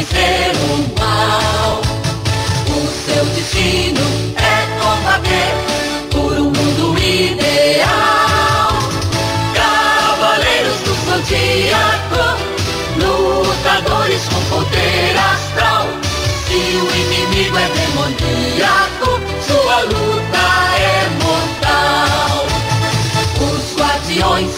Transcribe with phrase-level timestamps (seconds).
[0.00, 1.82] vencer o mal.
[2.68, 4.00] O seu destino
[4.36, 5.52] é combater
[6.10, 8.72] por um mundo ideal.
[9.54, 12.24] Cavaleiros do Zodíaco,
[12.96, 15.86] lutadores com poder astral.
[16.46, 20.44] Se o inimigo é demoníaco, sua luta
[20.78, 22.46] é mortal.
[23.52, 24.52] Os guardiões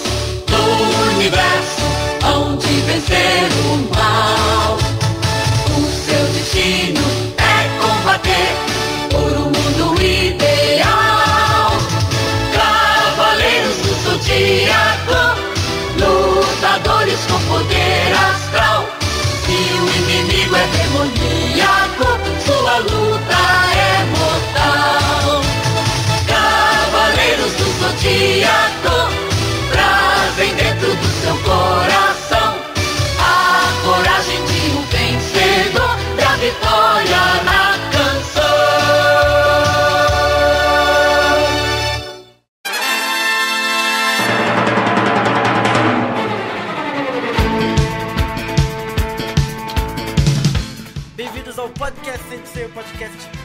[0.47, 0.63] do
[1.17, 1.83] universo
[2.25, 4.42] hão vencer o mal.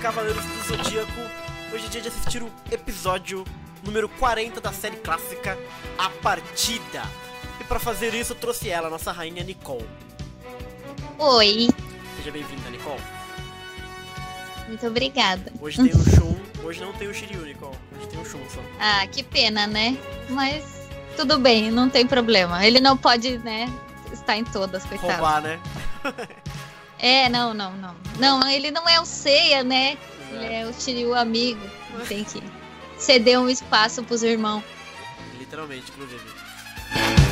[0.08, 1.20] Cavaleiros do Zodíaco.
[1.74, 3.44] Hoje é dia de assistir o episódio
[3.84, 5.60] número 40 da série clássica
[5.98, 7.04] A Partida.
[7.60, 9.86] E pra fazer isso eu trouxe ela, nossa rainha Nicole.
[11.20, 11.68] Oi,
[12.16, 13.02] Seja bem-vinda, Nicole.
[14.70, 15.52] muito obrigada.
[15.60, 17.76] Hoje tem o Shun, hoje não tem o Shiryu, Nicole.
[17.98, 18.62] Hoje tem o Shun só.
[18.80, 19.98] Ah, que pena, né?
[20.30, 22.66] Mas tudo bem, não tem problema.
[22.66, 23.66] Ele não pode, né,
[24.14, 25.12] estar em todas, coitado.
[25.12, 25.60] Roubar, né?
[27.00, 27.96] É, não, não, não.
[28.20, 29.98] Não, ele não é o Seiya, né?
[30.32, 31.62] Ele é o Shiryu amigo.
[32.08, 32.42] Tem que
[32.98, 34.64] ceder um espaço pros irmãos.
[35.38, 36.22] Literalmente, inclusive.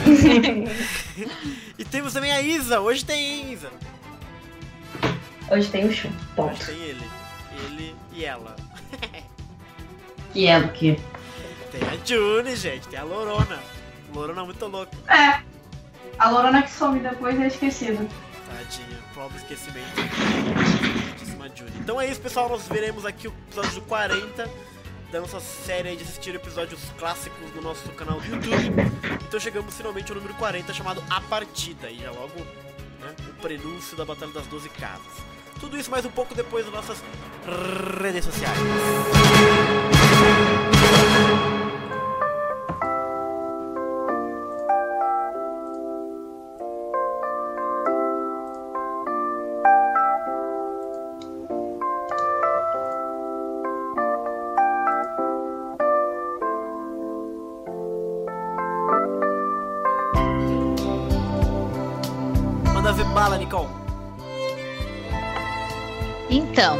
[1.77, 2.79] e temos também a Isa.
[2.79, 3.71] Hoje tem, hein, Isa?
[5.49, 6.11] Hoje tem o chum.
[6.37, 7.09] Hoje tem ele.
[7.65, 8.55] Ele e ela.
[10.33, 10.99] Que é o quê?
[11.71, 12.89] Tem a June, gente.
[12.89, 13.57] Tem a Lorona.
[14.13, 14.91] Lorona muito louca.
[15.07, 15.41] É.
[16.19, 18.05] A Lorona que some depois é esquecida.
[18.45, 19.95] Tadinha, próprio esquecimento.
[21.03, 21.77] Muitíssima Judy.
[21.79, 22.49] Então é isso, pessoal.
[22.49, 24.49] Nós veremos aqui o episódio 40
[25.11, 28.73] da nossa série de assistir episódios clássicos no nosso canal do YouTube.
[29.27, 31.89] Então chegamos finalmente ao número 40, chamado A Partida.
[31.89, 32.39] E já logo
[32.99, 35.23] né, o prenúncio da Batalha das 12 Casas.
[35.59, 37.03] Tudo isso mais um pouco depois das nossas
[38.01, 38.57] redes sociais.
[66.55, 66.79] Então,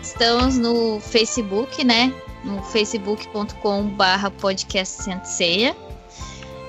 [0.00, 2.10] estamos no Facebook, né?
[2.42, 5.76] No facebook.com barra podcast Senseia.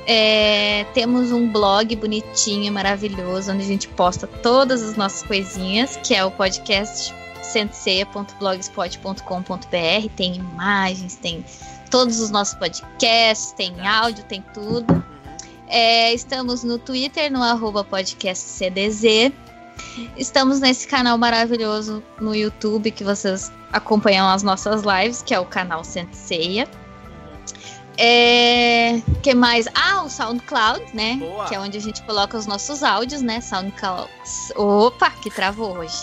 [0.06, 6.13] É, temos um blog bonitinho, maravilhoso, onde a gente posta todas as nossas coisinhas, que
[6.13, 10.09] é o podcast senseia.blogspot.com.br.
[10.17, 11.45] Tem imagens, tem
[11.90, 15.01] todos os nossos podcasts, tem áudio, tem tudo.
[15.69, 19.31] É, estamos no Twitter, no arroba podcastcdz.
[20.16, 25.46] Estamos nesse canal maravilhoso no YouTube que vocês acompanham as nossas lives, que é o
[25.46, 26.68] canal Senseia.
[27.97, 29.68] É, que mais?
[29.75, 31.18] Ah, o SoundCloud, né?
[31.18, 31.46] Boa.
[31.46, 33.41] Que é onde a gente coloca os nossos áudios, né?
[33.41, 34.09] SoundCloud.
[34.56, 35.97] Opa, que travou hoje.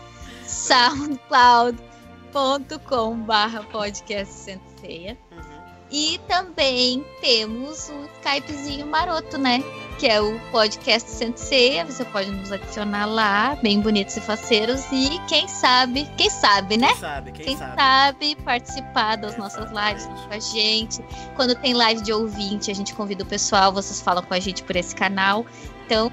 [0.46, 5.18] soundcloud.com barra podcast Senseia.
[5.30, 5.44] Uhum.
[5.90, 9.62] E também temos o Skypezinho maroto, né?
[9.98, 11.84] Que é o podcast Senseia.
[11.84, 14.84] Você pode nos adicionar lá, bem bonitos e faceiros.
[14.92, 16.88] E quem sabe, quem sabe, né?
[16.88, 17.74] Quem sabe, quem, Quem sabe.
[17.76, 20.04] sabe participar das nossas Exatamente.
[20.04, 21.04] lives com a gente.
[21.36, 24.62] Quando tem live de ouvinte, a gente convida o pessoal, vocês falam com a gente
[24.62, 25.46] por esse canal.
[25.86, 26.12] Então,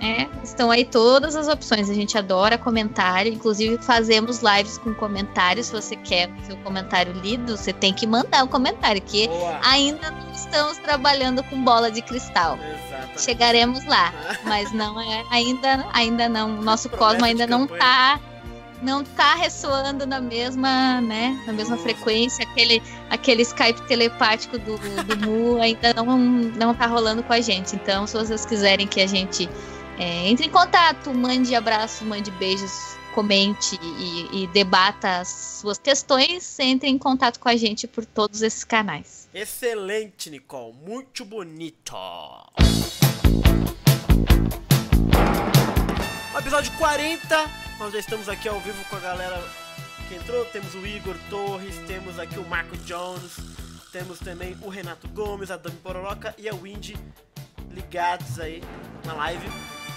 [0.00, 1.88] é, estão aí todas as opções.
[1.88, 5.66] A gente adora comentário, inclusive fazemos lives com comentários.
[5.66, 9.60] Se você quer o seu comentário lido, você tem que mandar o comentário, que Boa.
[9.62, 12.56] ainda não estamos trabalhando com bola de cristal.
[12.56, 12.91] Exatamente.
[13.16, 14.12] Chegaremos lá,
[14.44, 16.58] mas não é ainda, ainda não.
[16.58, 17.80] O nosso cosmo ainda não campanha.
[17.80, 18.20] tá
[18.82, 21.84] não tá ressoando na mesma, né, na mesma Nossa.
[21.88, 27.40] frequência, aquele aquele Skype telepático do, do Mu ainda não não tá rolando com a
[27.40, 27.76] gente.
[27.76, 29.48] Então, se vocês quiserem que a gente
[29.98, 35.28] é, entre em contato, mande abraço, mande beijos, comente e, e debata as
[35.60, 39.28] suas questões, entre em contato com a gente por todos esses canais.
[39.32, 40.74] Excelente, Nicole.
[40.84, 41.94] Muito bonito.
[46.52, 49.42] Episódio 40, nós já estamos aqui ao vivo com a galera
[50.06, 50.44] que entrou.
[50.44, 53.38] Temos o Igor Torres, temos aqui o Marco Jones,
[53.90, 56.94] temos também o Renato Gomes, a Dami Pororoca e a Windy
[57.70, 58.62] ligados aí
[59.04, 59.48] na live.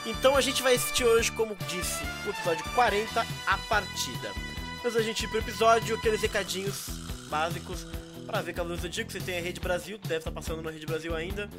[0.06, 4.32] Então a gente vai assistir hoje, como disse, o episódio 40, a partida.
[4.80, 6.88] Antes da gente ir pro episódio, aqueles recadinhos
[7.30, 7.86] básicos
[8.26, 9.12] para ver Cavaleiros do Zodíaco.
[9.12, 11.50] Você tem a Rede Brasil, deve estar passando na Rede Brasil ainda.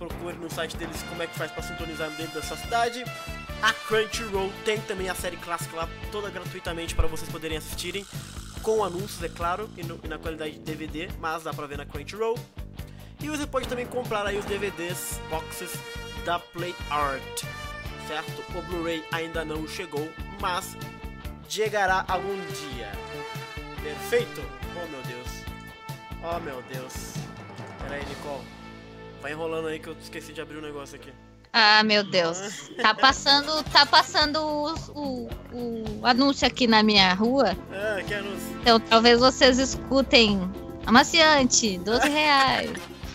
[0.00, 3.04] Procure no site deles como é que faz para sintonizar dentro da sua cidade.
[3.60, 8.06] A Crunchyroll tem também a série clássica lá, toda gratuitamente para vocês poderem assistirem.
[8.62, 11.76] Com anúncios, é claro, e, no, e na qualidade de DVD, mas dá pra ver
[11.76, 12.38] na Crunchyroll.
[13.20, 15.70] E você pode também comprar aí os DVDs, boxes
[16.24, 17.44] da Play Art,
[18.08, 18.42] certo?
[18.56, 20.10] O Blu-ray ainda não chegou,
[20.40, 20.78] mas
[21.46, 22.90] chegará algum dia.
[23.82, 24.42] Perfeito?
[24.82, 25.28] Oh meu Deus.
[26.22, 27.12] Oh meu Deus.
[27.82, 28.59] Pera aí, Nicole.
[29.20, 31.10] Vai enrolando aí que eu esqueci de abrir um negócio aqui.
[31.52, 32.70] Ah, meu Deus.
[32.80, 35.28] Tá passando, tá passando o, o,
[36.00, 37.56] o anúncio aqui na minha rua.
[37.72, 38.56] Ah, que anúncio.
[38.62, 40.40] Então talvez vocês escutem
[40.86, 42.70] amaciante, 12 reais.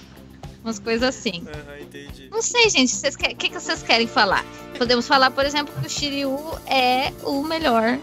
[0.63, 1.47] Umas coisas assim.
[1.47, 2.27] Aham, entendi.
[2.31, 2.93] Não sei, gente.
[2.95, 4.43] O que, que vocês querem falar?
[4.77, 6.37] Podemos falar, por exemplo, que o Shiryu
[6.67, 7.99] é o melhor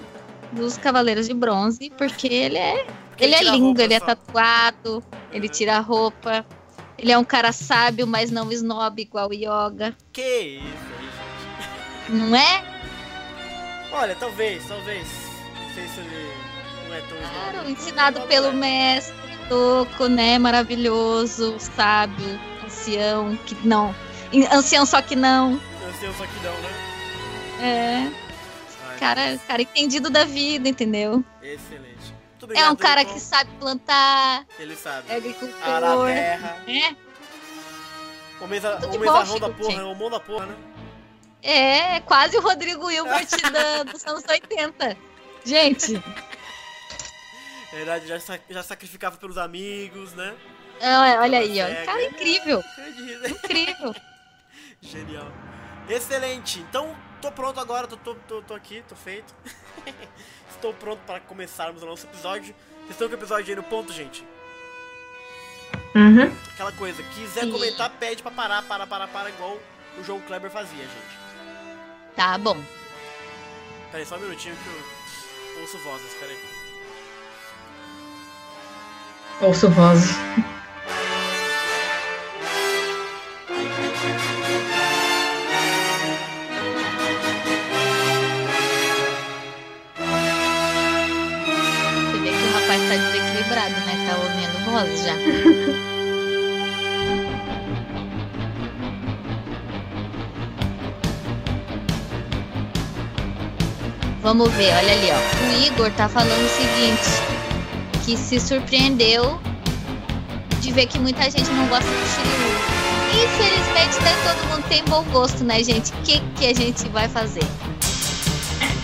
[0.53, 2.85] dos Cavaleiros de Bronze, porque ele é.
[3.11, 5.03] Porque Ele é tira a lindo, ele é tatuado,
[5.33, 5.53] ele Uhum.
[5.53, 6.47] tira a roupa.
[7.03, 9.95] Ele é um cara sábio, mas não snob igual o Yoga.
[10.13, 10.63] Que isso
[10.99, 11.09] aí,
[12.09, 12.13] gente.
[12.17, 12.63] Não é?
[13.93, 15.07] Olha, talvez, talvez.
[15.59, 16.33] Não sei se ele
[16.89, 17.73] não é tão Claro, snob.
[17.73, 18.53] ensinado pelo é.
[18.53, 20.39] mestre Toco, né?
[20.39, 23.95] Maravilhoso, sábio, ancião, que não.
[24.53, 25.61] Ancião só que não.
[25.99, 26.71] Sei, só que não, né?
[27.61, 28.13] É.
[28.89, 31.23] Ai, Cara, cara entendido da vida, entendeu?
[31.43, 31.92] Excelente.
[32.55, 35.11] É um cara que sabe plantar, Ele sabe.
[35.11, 36.07] é Arar a agricultor.
[36.07, 36.63] terra.
[36.67, 36.97] É,
[38.41, 40.57] Homens, a, Tudo de homens bom, arrão da porra, é o mão da porra, né?
[41.45, 44.97] é quase o Rodrigo Hilbert da, dos anos 80.
[45.45, 46.01] Gente,
[47.73, 48.19] Verdade, já,
[48.51, 50.35] já sacrificava pelos amigos, né?
[50.81, 51.67] olha olha aí, ó.
[51.67, 51.85] Cega.
[51.87, 53.29] Cara incrível, Acredito.
[53.31, 53.95] incrível.
[54.81, 55.33] Genial.
[55.89, 56.61] Excelente.
[56.61, 59.35] Então, tô pronto agora, tô, tô, tô, tô aqui, tô feito.
[60.51, 62.55] Estou pronto para começarmos o nosso episódio.
[62.81, 64.25] Vocês estão com o episódio aí no ponto, gente?
[65.95, 66.33] Uhum.
[66.55, 67.53] Aquela coisa, quiser Sim.
[67.53, 69.59] comentar, pede pra parar, para, para, para, igual
[69.99, 71.19] o João Kleber fazia, gente.
[72.17, 72.57] Tá bom.
[73.91, 76.39] Pera aí, só um minutinho que eu ouço vozes, pera aí.
[79.43, 80.17] Ouço vozes.
[94.87, 95.14] Já.
[104.23, 105.17] Vamos ver, olha ali, ó.
[105.46, 107.11] O Igor tá falando o seguinte:
[108.05, 109.40] que se surpreendeu
[110.61, 112.52] de ver que muita gente não gosta do Shiryu.
[113.25, 115.93] Infelizmente, nem todo mundo tem bom gosto, né, gente?
[115.93, 117.44] O que, que a gente vai fazer?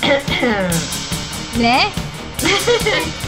[1.56, 1.92] né?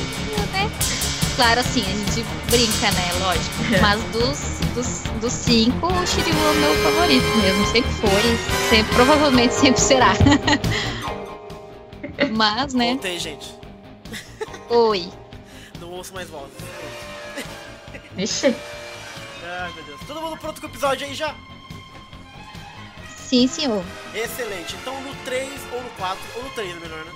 [1.40, 3.12] Claro, assim, a gente brinca, né?
[3.18, 3.54] Lógico.
[3.80, 7.64] Mas dos, dos, dos cinco, o Shiryu é o meu favorito mesmo.
[7.64, 8.68] Sempre foi.
[8.68, 10.12] Sempre, provavelmente sempre será.
[12.30, 12.90] Mas, né?
[12.90, 13.54] Voltei, gente.
[14.68, 15.10] Oi.
[15.80, 16.52] Não ouço mais vozes.
[18.14, 18.54] Vixe.
[19.42, 20.00] Ai, meu Deus.
[20.06, 21.34] Todo mundo pronto com o episódio aí já?
[23.16, 23.82] Sim, senhor.
[24.14, 24.76] Excelente.
[24.76, 27.12] Então no 3 ou no 4, ou no 3 é melhor, né?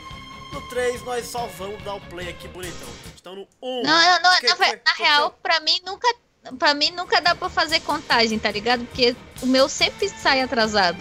[0.50, 2.88] No 3 nós só vamos dar o play aqui bonitão.
[3.24, 3.82] No 1.
[3.82, 4.66] Não, não, não, Que na, foi?
[4.66, 5.04] na Aconteceu?
[5.04, 6.14] real, pra mim nunca.
[6.58, 8.84] Pra mim nunca dá pra fazer contagem, tá ligado?
[8.84, 10.98] Porque o meu sempre sai atrasado.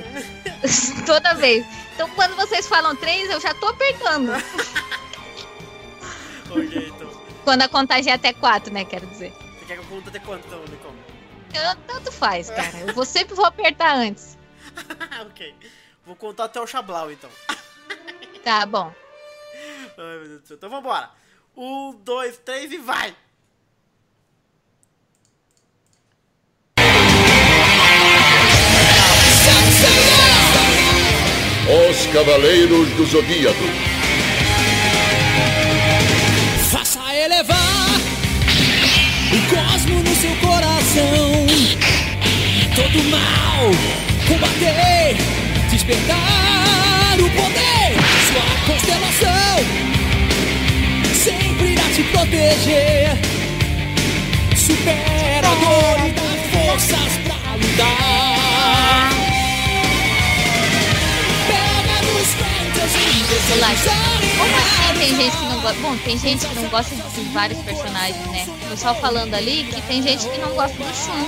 [1.06, 1.66] Toda vez.
[1.94, 4.32] Então quando vocês falam três, eu já tô apertando.
[6.50, 7.10] Ok, então.
[7.44, 8.86] Quando a contagem é até quatro, né?
[8.86, 9.32] Quero dizer.
[9.32, 10.96] Você quer que eu conte até quanto, então, Nicole?
[11.54, 12.78] Eu, tanto faz, cara.
[12.80, 14.38] Eu vou, sempre vou apertar antes.
[15.26, 15.56] ok.
[16.06, 17.30] Vou contar até o Chablau, então.
[18.44, 18.94] Tá bom.
[19.98, 20.58] Ai, meu Deus do céu.
[20.58, 21.10] Então vambora.
[21.56, 23.16] Um, dois, três e vai!
[31.66, 33.64] Os Cavaleiros do Zodíaco.
[36.72, 38.02] Faça elevar
[39.32, 41.46] o cosmo no seu coração.
[42.76, 43.70] Todo mal
[44.28, 45.16] combater,
[45.70, 47.94] despertar o poder.
[48.28, 50.03] Sua constelação
[51.94, 53.18] te proteger.
[54.58, 56.22] Supera a dor e dá
[56.52, 59.10] forças pra lutar.
[61.48, 62.74] Pega no strength
[64.98, 65.80] tem gente que não gosta.
[65.82, 68.46] Bom, tem gente que não gosta de vários personagens, né?
[68.48, 71.28] O pessoal falando ali que tem gente que não gosta do Shun.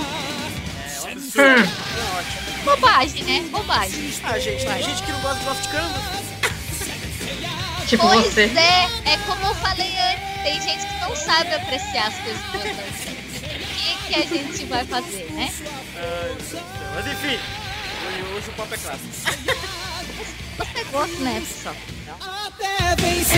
[1.04, 1.60] É um.
[1.60, 2.46] É ótimo.
[2.64, 3.44] Bobagem, né?
[3.50, 4.10] Bobagem.
[4.24, 6.26] Ah, gente, tem gente que não gosta de Lost Canvas.
[7.86, 8.40] Tipo pois você.
[8.42, 12.76] é, é como eu falei antes, tem gente que não sabe apreciar as coisas boas
[12.76, 13.16] da vida.
[13.16, 15.52] O que, que a gente vai fazer, né?
[15.96, 16.36] Ai.
[16.94, 17.38] Mas enfim,
[18.06, 19.08] hoje- hoje o papo é clássico.
[20.58, 21.74] Você gosta, né, pessoal?
[22.46, 23.36] Até vencer.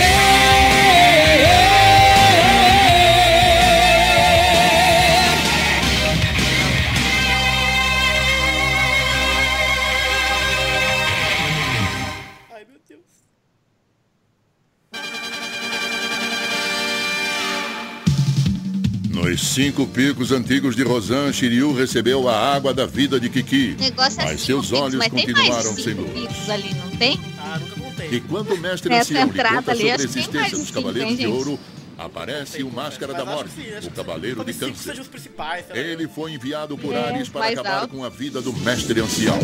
[19.49, 23.77] Cinco picos antigos de Rosan, Shiryu recebeu a água da vida de Kiki.
[23.79, 26.13] O negócio é Mas seus picos, olhos mas tem mais de continuaram cinco sem luz.
[26.13, 27.21] picos ali, não tem?
[27.39, 28.09] Ah, nunca contei.
[28.13, 31.17] E quando o mestre Essa ancião lhe entrada conta ali, sobre a existência dos Cavaleiros
[31.17, 31.27] de?
[31.27, 31.59] Ouro,
[31.97, 34.95] aparece o Máscara da Morte, sim, o Cavaleiro de Câncer.
[35.75, 37.95] Ele foi enviado por É, Ares para acabar alto.
[37.95, 39.39] com a vida do mestre ancião.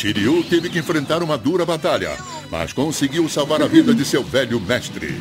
[0.00, 2.16] Shiryu teve que enfrentar uma dura batalha,
[2.50, 5.20] mas conseguiu salvar a vida de seu velho mestre.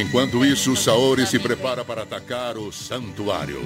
[0.00, 3.60] Enquanto isso, Saori se prepara para atacar o santuário.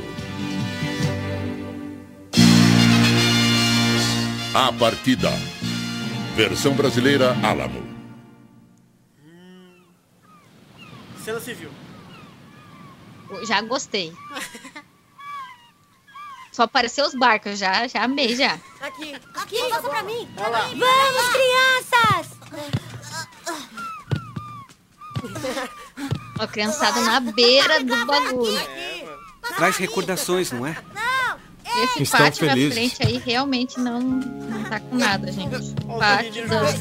[4.54, 5.28] A partida.
[6.34, 7.86] Versão brasileira Alamo.
[11.22, 11.68] Cena civil.
[13.46, 14.10] Já gostei.
[16.54, 18.56] Só apareceu os barcos, já, já amei já.
[18.80, 20.28] Aqui, aqui, passa pra mim.
[20.38, 20.68] Lá.
[20.68, 22.38] Vamos, crianças!
[26.38, 28.56] Ó, criançada na beira do bagulho.
[28.56, 29.18] É, mano.
[29.56, 30.76] Traz recordações, não é?
[31.82, 32.68] Esse Estão pátio felizes.
[32.68, 35.74] na frente aí realmente não, não tá com nada, gente.
[35.98, 36.72] Pátio, da-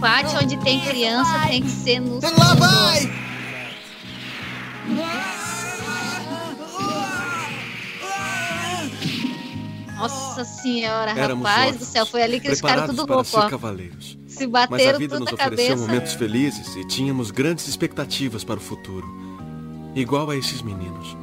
[0.00, 3.10] pátio onde tem criança tem que ser nos Lá vai!
[9.98, 13.36] Nossa senhora, Éramos rapaz órfãos, do céu, foi ali que eles ficaram tudo louco, ser
[13.36, 13.48] ó.
[13.48, 14.18] cavaleiros.
[14.26, 15.86] Se Mas a bateram vida tudo nos ofereceu cabeça.
[15.86, 19.06] momentos felizes e tínhamos grandes expectativas para o futuro.
[19.94, 21.16] Igual a esses meninos.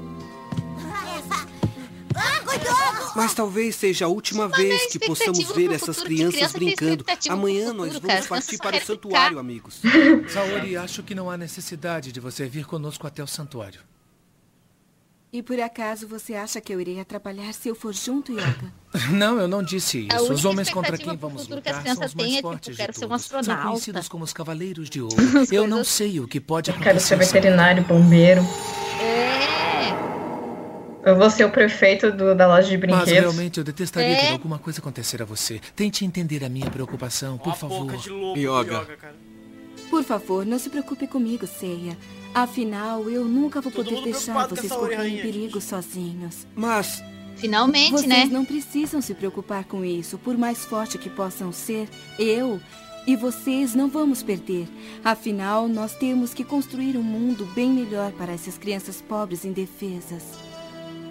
[2.16, 3.16] Ah!
[3.16, 7.06] Mas talvez seja a última não é vez que possamos ver essas crianças criança brincando.
[7.30, 9.40] Amanhã futuro, nós vamos partir para o santuário, ficar.
[9.40, 9.82] amigos.
[10.28, 13.80] Saori, acho que não há necessidade de você vir conosco até o santuário.
[15.36, 18.72] E por acaso você acha que eu irei atrapalhar se eu for junto, Yoga?
[19.12, 20.32] Não, eu não disse isso.
[20.32, 22.78] Os homens contra quem vamos futuro que as lutar são os mais é, tipo, fortes
[22.78, 23.26] quero de ser um todos.
[23.26, 23.68] São astronauta.
[23.70, 25.16] conhecidos como os Cavaleiros de Ouro.
[25.52, 27.16] Eu não sei o que pode Quero ser acontecer.
[27.16, 28.40] ao veterinário, bombeiro.
[29.02, 29.90] É,
[31.12, 33.12] Eu vou ser o prefeito do- da loja de Mas brinquedos.
[33.12, 34.22] realmente eu detestaria É.
[34.28, 35.60] ver alguma coisa acontecer a você.
[35.76, 37.82] Tente entender a minha preocupação, por favor.
[37.88, 38.84] boca de lobo Yoga.
[38.84, 39.16] Yoga.
[39.90, 41.98] Por favor, não se preocupe comigo, Seiya.
[42.36, 46.46] Afinal, eu nunca vou Todo poder deixar vocês correrem perigo sozinhos.
[46.54, 47.02] Mas
[47.38, 48.26] finalmente, Vocês né?
[48.26, 50.18] não precisam se preocupar com isso.
[50.18, 51.88] Por mais forte que possam ser,
[52.20, 52.60] eu
[53.08, 54.68] e vocês não vamos perder.
[55.02, 60.24] Afinal, nós temos que construir um mundo bem melhor para essas crianças pobres e indefesas.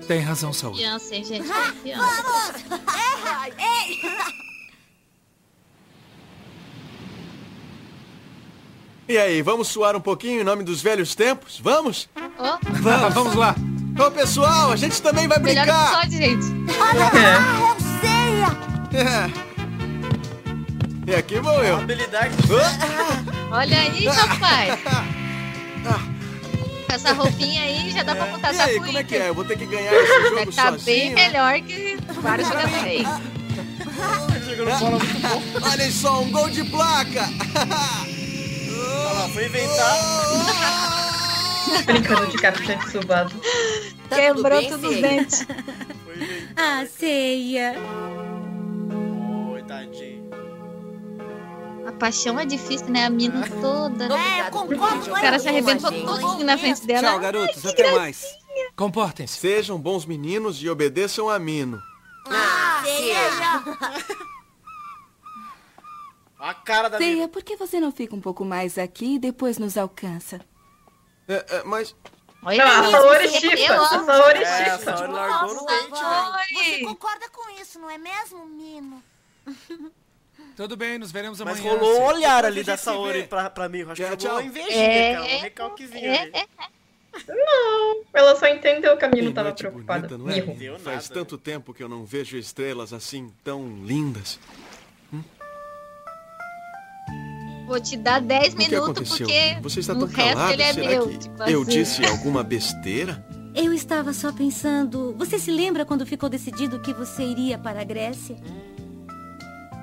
[0.07, 0.50] Tem razão.
[0.52, 1.49] Criança, hein, gente?
[1.81, 2.54] Criança.
[9.08, 11.61] E aí, vamos suar um pouquinho em nome dos velhos tempos?
[11.62, 12.08] Vamos?
[12.38, 13.14] Ó, Vamos!
[13.14, 13.54] Vamos lá.
[13.99, 16.04] Ô pessoal, a gente também vai melhor brincar!
[16.04, 16.46] episódio, gente.
[16.80, 19.32] Ah, é o Ceia!
[21.06, 21.76] E aqui vou eu.
[21.76, 22.34] Habilidade.
[23.50, 24.80] Olha aí, rapaz.
[26.87, 29.28] Com essa roupinha aí já dá pra botar E essa aí, como é que é?
[29.28, 31.14] Eu vou ter que ganhar esse jogo Tá bem sozinho?
[31.14, 33.06] melhor que vários jogadores.
[35.62, 37.28] Olha só, um gol de placa!
[39.04, 39.99] Olha lá, foi inventar.
[41.87, 43.34] Brincando de capitã de subado.
[44.08, 45.46] Quebrou tudo os dentes.
[46.56, 47.75] Ah, Ceia!
[49.52, 50.30] Oi, tadinho.
[51.84, 53.04] A paixão é difícil, né?
[53.06, 54.04] A mina toda.
[54.16, 57.08] É, eu concordo O cara se arrebentou todinho na frente dela.
[57.08, 58.25] Tchau, garotos, até mais.
[58.76, 59.37] Comportem-se.
[59.37, 61.82] Sejam bons meninos e obedeçam a Mino.
[62.30, 64.25] Ah, Ceia!
[66.45, 69.57] A cara da Ceia, por que você não fica um pouco mais aqui e depois
[69.57, 70.41] nos alcança?
[71.27, 71.97] É, é, mas
[72.43, 73.27] Olha Não, a Saori
[73.71, 73.83] ó.
[73.83, 74.97] A Saori É, a chipa.
[74.97, 76.65] Saori largou no dente, velho.
[76.65, 79.03] Você concorda com isso, não é mesmo, Mino?
[80.55, 81.79] Tudo bem, nos veremos Mas amanhã.
[81.79, 83.79] rolou um olhar Depois ali da Saori pra, pra mim.
[83.79, 85.25] Eu Acho que rolou uma invejinha, É, cara.
[85.25, 86.33] Um recalquezinho é, ali.
[86.35, 86.47] é.
[87.29, 90.09] Não, ela só entendeu que a Mino Que tava preocupada.
[90.19, 90.79] bonita, não é?
[90.81, 91.15] Faz nada.
[91.15, 94.39] tanto tempo que eu não vejo estrelas assim tão lindas.
[97.66, 99.26] Vou te dar 10 O que minutos aconteceu?
[99.26, 100.52] porque Você está o tão resto calado?
[100.52, 101.09] ele é Será meu.
[101.09, 101.71] que tipo eu assim.
[101.71, 103.26] disse alguma besteira?
[103.54, 105.14] Eu estava só pensando.
[105.16, 108.37] Você se lembra quando ficou decidido que você iria para a Grécia?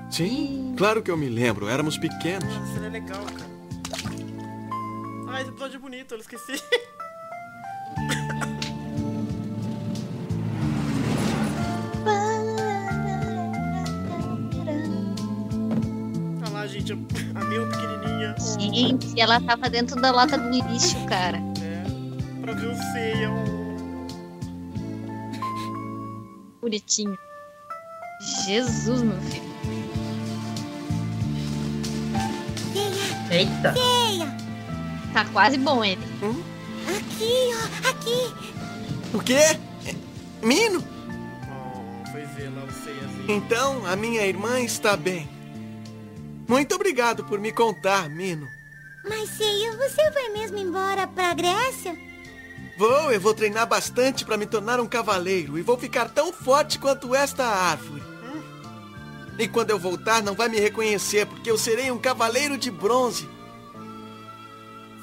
[0.10, 1.68] Sim, claro que eu me lembro.
[1.70, 2.54] Éramos pequenos.
[2.54, 3.50] Ah, seria legal, cara.
[5.30, 6.52] Ah, esse episódio é bonito, eu esqueci.
[18.82, 21.38] Gente, ela tava dentro da lata do lixo, cara.
[21.62, 23.30] É, pra ver o ceia.
[26.60, 27.16] Bonitinho.
[28.46, 29.52] Jesus, meu filho.
[33.30, 33.76] Eita.
[35.14, 36.02] Tá quase bom ele.
[36.88, 39.16] Aqui, ó, aqui.
[39.16, 39.60] O quê?
[39.86, 39.96] É,
[40.44, 40.84] Mino?
[41.48, 43.30] Oh, foi ver lá o ceiazinho.
[43.30, 45.30] Então a minha irmã está bem.
[46.48, 48.48] Muito obrigado por me contar, Mino.
[49.04, 51.98] Mas, Ceia, você vai mesmo embora para a Grécia?
[52.78, 56.80] Vou, eu vou treinar bastante para me tornar um cavaleiro e vou ficar tão forte
[56.80, 58.02] quanto esta árvore.
[59.38, 63.28] E quando eu voltar, não vai me reconhecer, porque eu serei um cavaleiro de bronze.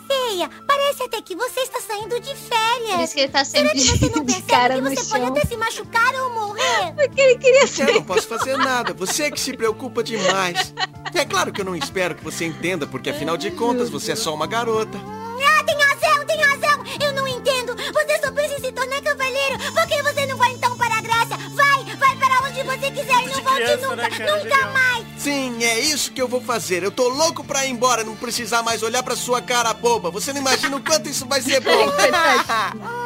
[0.09, 3.00] Ceia, parece até que você está saindo de Por férias.
[3.03, 4.97] isso que ele tá Será sempre que você não de percebe cara que no você
[4.97, 5.27] pode chão.
[5.29, 6.93] até se machucar ou morrer?
[6.97, 7.88] Porque ele queria ser.
[7.91, 10.73] Eu não posso fazer nada, você que se preocupa demais.
[11.15, 14.17] É claro que eu não espero que você entenda, porque afinal de contas você é
[14.17, 14.99] só uma garota.
[14.99, 16.85] Ah, tem razão, tem razão.
[17.00, 17.75] Eu não entendo.
[17.77, 19.59] Você só pensa em se tornar cavaleiro.
[19.73, 21.37] Por que você não vai então para a Grécia?
[21.50, 24.33] Vai, vai para onde você quiser e não volte criança, nunca, né, cara?
[24.37, 24.73] nunca Genial.
[24.73, 25.07] mais.
[25.29, 26.83] Sim, é isso que eu vou fazer.
[26.83, 30.11] Eu tô louco pra ir embora, não precisar mais olhar pra sua cara boba.
[30.11, 31.71] Você não imagina o quanto isso vai ser bom.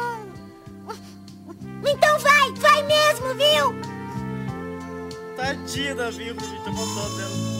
[1.85, 3.75] Então vai, vai mesmo, viu?
[5.35, 7.52] Tadinha da gente, eu vou dela.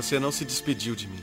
[0.00, 1.20] Você não se despediu de mim.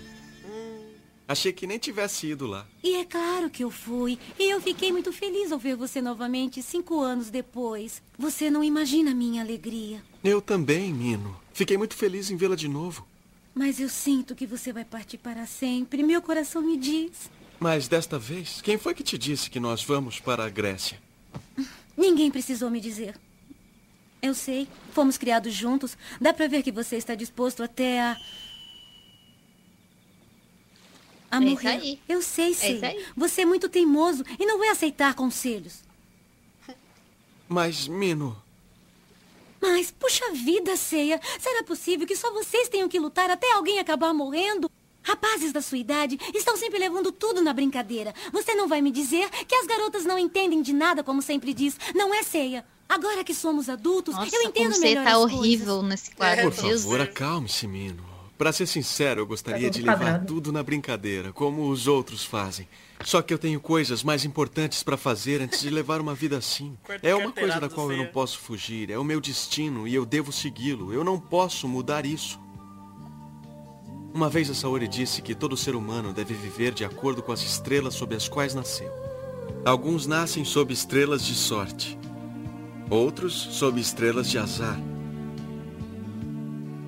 [1.25, 2.67] Achei que nem tivesse ido lá.
[2.83, 4.19] E é claro que eu fui.
[4.37, 8.01] E eu fiquei muito feliz ao ver você novamente cinco anos depois.
[8.19, 10.03] Você não imagina a minha alegria.
[10.21, 11.39] Eu também, Mino.
[11.53, 13.07] Fiquei muito feliz em vê-la de novo.
[13.53, 16.03] Mas eu sinto que você vai partir para sempre.
[16.03, 17.31] Meu coração me diz.
[17.57, 21.01] Mas desta vez, quem foi que te disse que nós vamos para a Grécia?
[21.95, 23.15] Ninguém precisou me dizer.
[24.21, 24.67] Eu sei.
[24.91, 25.97] Fomos criados juntos.
[26.19, 28.17] Dá pra ver que você está disposto até a.
[31.37, 31.67] A É isso morrer.
[31.69, 31.99] aí.
[32.07, 32.75] Eu sei, É sei.
[32.75, 33.05] isso aí.
[33.15, 35.83] Você é muito teimoso e não vai aceitar conselhos.
[37.47, 38.35] Mas, Mino,
[39.61, 41.19] Mas, puxa vida, Ceia.
[41.39, 44.69] Será possível que só vocês tenham que lutar até alguém acabar morrendo?
[45.01, 48.13] Rapazes da sua idade estão sempre levando tudo na brincadeira.
[48.31, 51.77] Você não vai me dizer que as garotas não entendem de nada, como sempre diz.
[51.95, 52.65] Não é Ceia.
[52.89, 56.51] Agora que somos adultos, Nossa, eu entendo como você melhor tá as horrível nesse quadro.
[56.51, 56.83] por Jesus.
[56.83, 58.03] favor, acalme-se, Mino.
[58.37, 60.25] Pra ser sincero, eu gostaria Tá de todo levar quadrado.
[60.25, 62.67] tudo na brincadeira, como os outros fazem.
[63.03, 66.77] Só que eu tenho coisas mais importantes pra fazer antes de levar uma vida assim.
[66.83, 68.13] Quarto É uma coisa da qual eu não Ceia.
[68.13, 68.89] posso fugir.
[68.91, 70.91] É o meu destino e eu devo segui-lo.
[70.93, 72.37] Eu não posso mudar isso.
[74.13, 77.41] Uma vez a Saori disse que todo ser humano deve viver de acordo com as
[77.41, 78.91] estrelas sob as quais nasceu.
[79.65, 81.97] Alguns nascem sob estrelas de sorte,
[82.89, 84.79] outros sob estrelas de azar.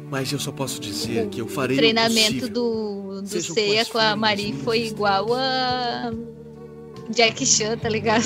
[0.10, 3.98] Mas eu só posso dizer que eu farei o treinamento do, do Sejam Ceia com
[3.98, 6.14] a Mari foi igual a
[7.10, 8.24] Jack Chan, tá ligado?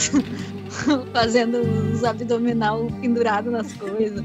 [1.12, 1.60] Fazendo
[1.92, 4.24] os abdominal pendurado nas coisas.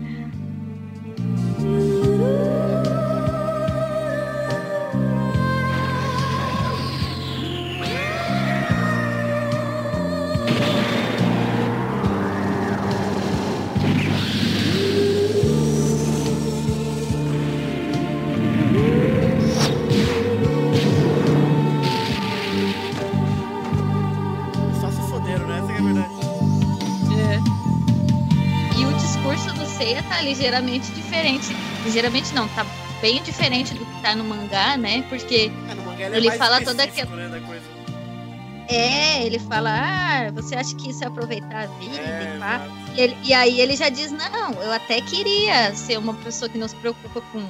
[29.87, 31.55] Seiya tá ligeiramente diferente.
[31.85, 32.66] Ligeiramente não, tá
[33.01, 35.05] bem diferente do que tá no mangá, né?
[35.09, 37.42] Porque no mangá ele, Ele é mais fala toda aquela- né.
[38.68, 42.68] É, ele fala, ah, você acha que isso é aproveitar a vida É, e pá?
[42.96, 46.59] E, ele- e aí ele já diz, não, eu até queria ser uma pessoa que
[46.59, 47.49] não se preocupa com.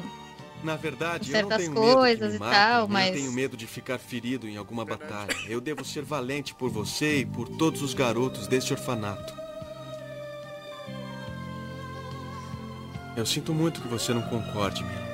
[0.63, 3.15] Na verdade, eu não Certas tenho medo coisas que e me tal, matem, mas- Eu
[3.15, 5.35] tenho medo de ficar ferido em alguma batalha.
[5.49, 9.46] Eu devo ser valente por você e por todos os garotos deste orfanato.
[13.17, 15.07] Eu sinto muito que você não concorde, Milo.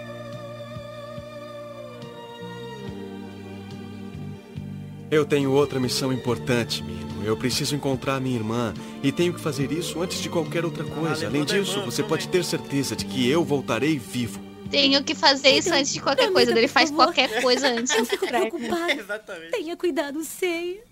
[5.08, 7.22] Eu tenho outra missão importante, Milo.
[7.24, 11.28] Eu preciso encontrar minha irmã e tenho que fazer isso antes de qualquer outra coisa.
[11.28, 14.40] Além disso, você pode ter certeza de que eu voltarei vivo.
[14.68, 16.58] Tenho que fazer isso antes de qualquer amiga, coisa.
[16.58, 17.04] Ele faz favor.
[17.04, 17.94] qualquer coisa antes.
[17.94, 18.92] Eu fico preocupada.
[18.92, 19.50] Exatamente.
[19.50, 20.82] Tenha cuidado, Ceia.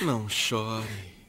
[0.00, 0.86] Não chore.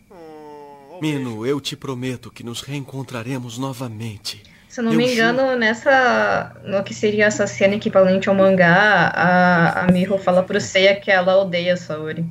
[0.09, 4.41] Oh, Mino, eu te prometo que nos reencontraremos novamente.
[4.69, 5.13] Se eu não Eu me juro.
[5.29, 6.55] engano, nessa.
[6.63, 11.10] No que seria essa cena equivalente ao mangá, a, a Miho fala pro Seiya que
[11.10, 12.23] ela odeia a Saori.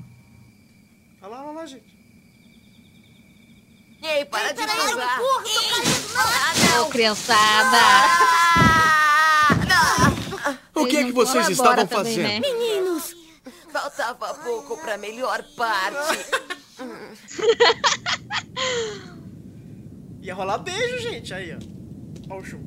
[1.21, 1.89] Olha lá, olha lá, gente.
[4.03, 5.21] Ei, para de empurrar.
[6.81, 7.79] Ô, criançada!
[10.77, 12.29] O que é que vocês estavam também, fazendo?
[12.29, 12.39] né?
[12.41, 13.17] Meninos,
[13.73, 16.19] Faltava pouco pra melhor parte.
[20.23, 21.35] Ia rolar beijo, gente.
[21.35, 21.78] Aí, ó.
[22.31, 22.59] Olha o chum.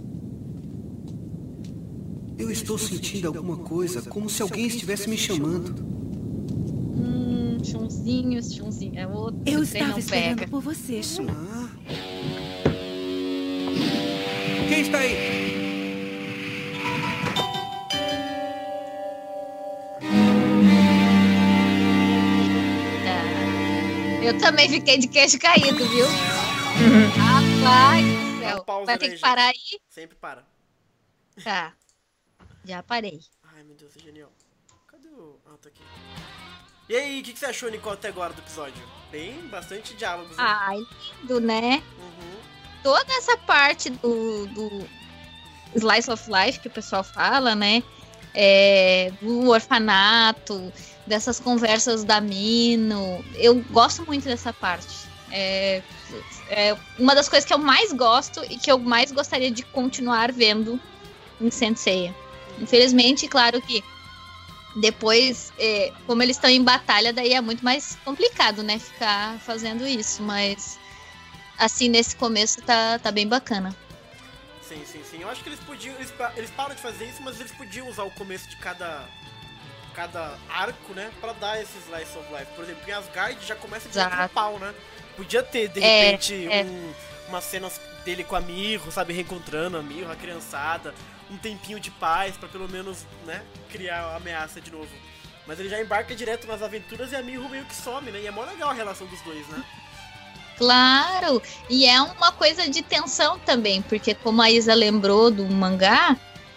[2.37, 5.75] Eu estou sentindo alguma coisa, como se alguém estivesse me chamando.
[6.97, 8.97] Hum, chunzinho, chunzinho.
[8.97, 10.49] É outro eu estava esperando pega.
[10.49, 11.01] por você.
[11.29, 11.69] Ah.
[14.67, 15.51] Quem está aí?
[24.23, 26.05] Eu também fiquei de queixo caído, viu?
[27.17, 28.10] Rapaz
[28.59, 29.79] pausa Vai ter que parar aí?
[29.89, 30.45] Sempre para.
[31.43, 31.73] Tá.
[32.63, 33.19] Já parei.
[33.43, 34.31] Ai, meu Deus, é genial.
[34.87, 35.39] Cadê o...
[35.45, 35.81] Ah, tá aqui.
[36.89, 38.83] E aí, o que, que você achou, Nicole, até agora do episódio?
[39.11, 40.35] Bem, bastante diálogos.
[40.35, 40.43] né?
[40.45, 40.77] Ai,
[41.21, 41.81] lindo, né?
[41.97, 42.39] Uhum.
[42.83, 44.87] Toda essa parte do, do
[45.75, 47.81] Slice of Life que o pessoal fala, né?
[48.33, 50.71] É, do orfanato,
[51.07, 53.23] dessas conversas da Mino.
[53.35, 55.07] Eu gosto muito dessa parte.
[55.31, 55.81] É,
[56.51, 60.33] é uma das coisas que eu mais gosto e que eu mais gostaria de continuar
[60.33, 60.79] vendo
[61.39, 62.13] em Sensei.
[62.59, 63.81] Infelizmente, claro que
[64.75, 68.77] depois, é, como eles estão em batalha, daí é muito mais complicado, né?
[68.79, 70.77] Ficar fazendo isso, mas
[71.57, 73.73] assim, nesse começo tá, tá bem bacana.
[74.61, 75.21] Sim, sim, sim.
[75.21, 75.95] Eu acho que eles podiam.
[75.95, 79.05] Eles, eles param de fazer isso, mas eles podiam usar o começo de cada.
[79.93, 81.11] Cada arco, né?
[81.19, 82.49] Pra dar esse slice of life.
[82.55, 84.33] Por exemplo, em Asgard já começa no Exato.
[84.33, 84.73] pau, né?
[85.21, 86.63] Podia ter, de É, repente, é.
[86.63, 86.93] um-
[87.29, 89.13] umas cenas dele com a Mirro, sabe?
[89.13, 90.95] Reencontrando a Mirro, a criançada.
[91.29, 93.43] Um tempinho de paz pra pelo menos, né?
[93.71, 94.89] Criar a ameaça de novo.
[95.45, 98.19] Mas ele já embarca direto nas aventuras e a Mirro meio que some, né?
[98.19, 99.63] E é mó legal a relação dos dois, né?
[100.57, 101.41] Claro!
[101.69, 106.15] E é uma coisa de tensão também, porque como a Isa lembrou do mangá,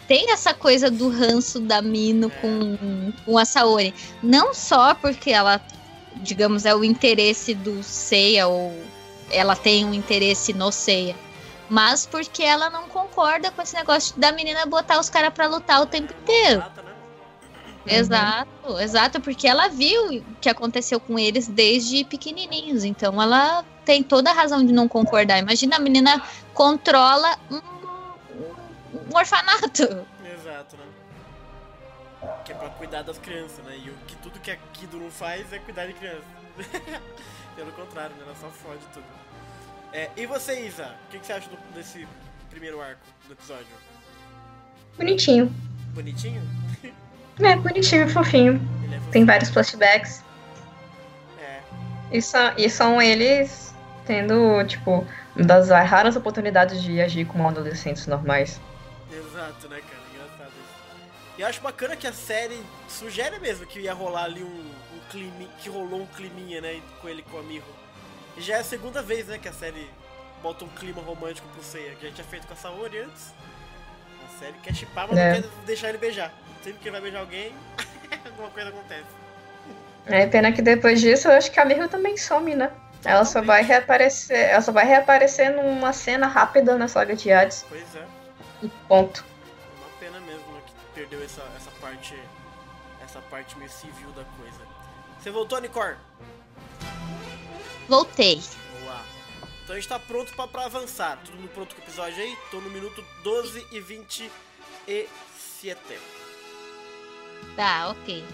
[0.08, 3.94] tem essa coisa do ranço da Mino com, com a Saori.
[4.22, 5.58] Não só porque ela,
[6.16, 8.72] digamos, é o interesse do Seiya, ou
[9.30, 11.16] ela tem um interesse no Seiya,
[11.68, 15.82] mas porque ela não concorda com esse negócio da menina botar os caras pra lutar
[15.82, 16.60] o tempo inteiro.
[16.60, 16.94] Mata, né?
[17.86, 24.02] Exato, exato, porque ela viu o que aconteceu com eles desde pequenininhos, então ela tem
[24.02, 25.38] toda a razão de não concordar.
[25.38, 26.22] Imagina a menina
[26.54, 27.60] controla um,
[29.12, 29.82] um orfanato.
[30.24, 30.93] Exato, né?
[32.44, 33.76] Que é pra cuidar das crianças, né?
[33.84, 34.56] E o que tudo que a
[34.98, 36.24] não faz é cuidar de criança.
[37.56, 38.22] Pelo contrário, né?
[38.26, 39.04] Ela só fode tudo.
[39.92, 40.94] É, e você, Isa?
[41.06, 42.06] O que, que você acha do- desse
[42.50, 43.66] primeiro arco do episódio?
[44.98, 45.52] Bonitinho.
[45.94, 46.42] Bonitinho?
[47.40, 48.60] É, bonitinho, fofinho.
[48.92, 50.22] É Tem vários flashbacks.
[51.40, 51.60] É,
[52.12, 53.74] E, são- e são eles
[54.06, 58.60] tendo, tipo, uma das raras oportunidades de agir como adolescentes normais.
[59.10, 59.93] exato, né, cara?
[61.36, 65.00] E eu acho bacana que a série sugere mesmo que ia rolar ali um, um
[65.10, 67.66] clima, que rolou um climinha, né, com ele e com o amigo.
[68.36, 69.90] E já é a segunda vez, né, que a série
[70.42, 73.32] bota um clima romântico pro Seiya, que a gente tinha feito com a Saori antes.
[74.24, 75.34] A série quer chipar, mas É.
[75.34, 76.32] não quer deixar ele beijar.
[76.62, 77.52] Sempre que ele vai beijar alguém,
[78.26, 79.04] alguma coisa acontece.
[80.06, 82.70] É pena que depois disso, eu acho que a Miho também some, né?
[83.04, 84.36] Ela só vai reaparecer.
[84.50, 87.64] Ela só vai reaparecer numa cena rápida na saga de Hades.
[87.68, 88.04] Pois é.
[88.62, 89.24] E ponto.
[90.94, 92.14] Perdeu essa, essa parte.
[93.02, 94.60] Essa parte meio civil da coisa.
[95.20, 95.96] Você voltou, Nicor?
[97.88, 98.40] Voltei.
[98.80, 99.00] Boa.
[99.62, 101.18] Então a gente tá pronto pra, pra avançar.
[101.24, 102.36] Todo mundo pronto com o episódio aí?
[102.50, 104.30] Tô no minuto 12 e 27.
[107.56, 108.24] Tá, ok.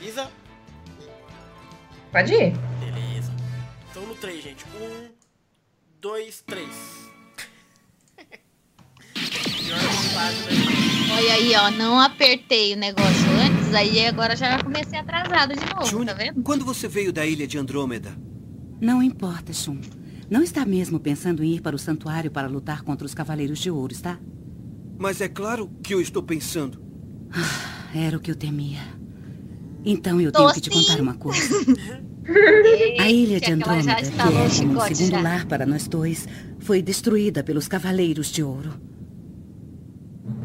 [0.00, 0.30] Isa?
[2.10, 2.52] Pode ir.
[2.78, 3.32] Beleza.
[3.90, 4.64] Então no 3, gente.
[4.66, 5.12] 1,
[6.00, 7.02] 2, 3.
[11.16, 15.86] Olha aí, ó, não apertei o negócio antes, aí agora já comecei atrasado de novo,
[15.86, 16.42] June, tá vendo?
[16.42, 18.12] quando você veio da ilha de Andrômeda?
[18.80, 19.80] Não importa, Shun.
[20.30, 23.70] Não está mesmo pensando em ir para o santuário para lutar contra os Cavaleiros de
[23.70, 24.18] Ouro, está?
[24.98, 26.82] Mas é claro que eu estou pensando.
[27.94, 28.80] Era o que eu temia.
[29.84, 31.54] Então eu tenho que te contar uma coisa.
[33.00, 34.48] A ilha de Andrômeda, que é como um
[34.94, 35.20] segundo já.
[35.20, 36.28] lar para nós dois,
[36.60, 38.72] foi destruída pelos Cavaleiros de Ouro.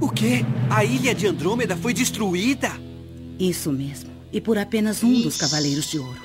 [0.02, 0.44] O quê?
[0.70, 2.72] A ilha de Andrômeda foi destruída?
[3.40, 4.10] Isso mesmo.
[4.32, 6.22] E por apenas um dos Cavaleiros de Ouro.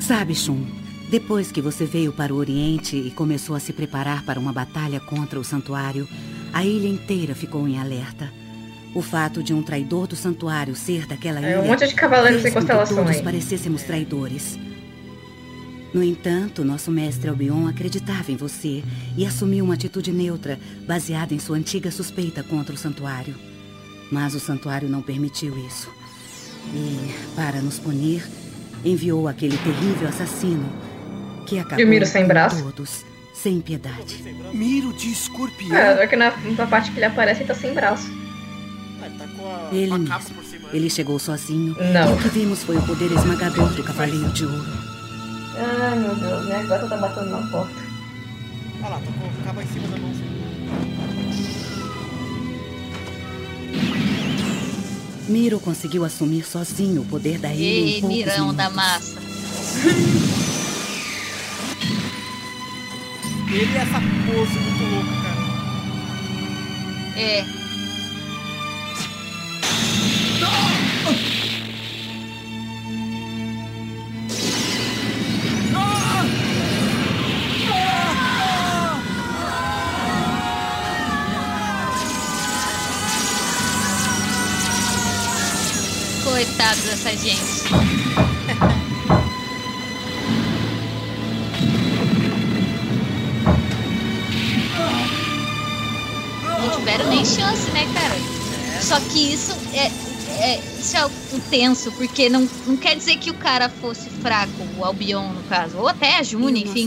[0.00, 0.64] Sabe, Shun,
[1.10, 4.98] depois que você veio para o Oriente e começou a se preparar para uma batalha
[5.00, 6.08] contra o santuário,
[6.52, 8.32] a ilha inteira ficou em alerta.
[8.94, 11.60] O fato de um traidor do santuário ser daquela É, ilha.
[11.62, 13.22] um monte de cavaleiros sem constelação todos aí.
[13.22, 14.58] parecêssemos traidores.
[15.92, 18.82] No entanto, nosso mestre Albion acreditava em você
[19.16, 23.34] e assumiu uma atitude neutra, baseada em sua antiga suspeita contra o santuário.
[24.10, 25.90] Mas o santuário não permitiu isso.
[26.74, 28.26] E, para nos punir,
[28.84, 30.64] enviou aquele terrível assassino
[31.46, 32.62] que acabou E o Miro sem braço?
[32.62, 34.22] todos, sem piedade.
[34.54, 35.76] Miro de escorpião?
[35.76, 38.10] É, aqui na, na parte que ele aparece, ele tá sem braço.
[39.72, 40.68] Ele mesmo.
[40.72, 41.76] Ele chegou sozinho.
[41.92, 42.12] Não.
[42.12, 44.91] E o que vimos foi o poder esmagador do Cavaleiro de Ouro.
[45.64, 47.74] Ai, meu Deus, minha gata tá batendo na porta.
[48.80, 50.12] Olha lá, tocou o cabo em cima da mão.
[55.28, 58.56] Miro conseguiu assumir sozinho o poder da ilha em Ei, poucos Mirão minutos.
[58.56, 59.20] da massa.
[63.52, 65.42] Ele e essa pose muito louca, cara.
[67.16, 67.44] É.
[71.04, 71.41] Coitado
[87.02, 87.42] dessa gente.
[96.60, 98.14] Não tiveram nem chance, né, cara?
[98.80, 99.90] Só que isso é,
[100.44, 101.10] é- isso é o
[101.50, 105.78] tenso, porque não, não quer dizer que o cara fosse fraco, o Albion, no caso,
[105.78, 106.86] ou até a June, enfim.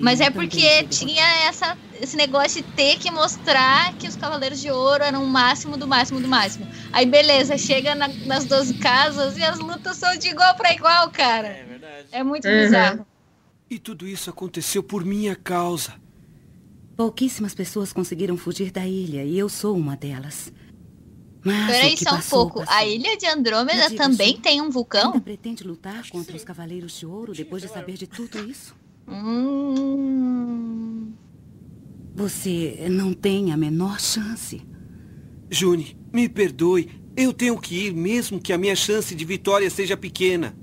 [0.00, 4.70] Mas é porque tinha essa, esse negócio de ter que mostrar que os Cavaleiros de
[4.70, 6.66] Ouro eram o máximo do máximo do máximo.
[6.98, 11.08] Aí beleza, chega na- nas 12 casas e as lutas são de igual pra igual,
[11.12, 11.46] cara.
[11.46, 12.08] É verdade.
[12.10, 12.58] É muito Uhum.
[12.60, 13.06] bizarro.
[13.70, 15.94] E tudo isso aconteceu por minha causa.
[16.96, 20.52] Pouquíssimas pessoas conseguiram fugir da ilha e eu sou uma delas.
[21.44, 22.58] Mas Peraí só um pouco.
[22.64, 22.74] passou.
[22.74, 25.12] A Ilha de Andrômeda também Shun, tem um vulcão?
[25.12, 28.74] Ainda pretende lutar contra os Cavaleiros de Ouro depois de saber de tudo isso?
[29.06, 31.12] Hum...
[32.16, 34.60] Você não tem a menor chance.
[35.50, 36.90] June, me perdoe.
[37.16, 40.56] Eu tenho que ir mesmo que a minha chance de vitória seja pequena.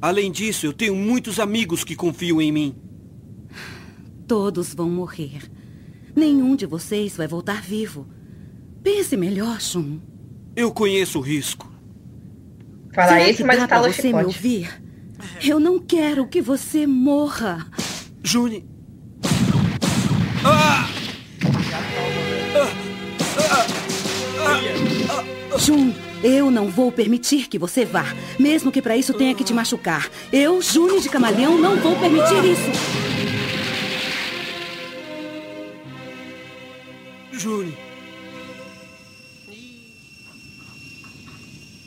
[0.00, 2.76] Além disso, eu tenho muitos amigos que confiam em mim.
[4.26, 5.50] Todos vão morrer.
[6.14, 8.06] Nenhum de vocês vai voltar vivo.
[8.82, 9.98] Pense melhor, Shun.
[10.54, 11.70] Eu conheço o risco.
[12.94, 14.82] Fala Será isso, que mas dá tá você me ouvir?
[15.44, 17.66] Eu não quero que você morra.
[18.22, 18.66] June.
[25.58, 25.92] Jun,
[26.22, 28.04] eu não vou permitir que você vá,
[28.38, 30.08] mesmo que para isso tenha que te machucar.
[30.32, 32.70] Eu, June de Camaleão, não vou permitir isso.
[37.32, 37.76] June.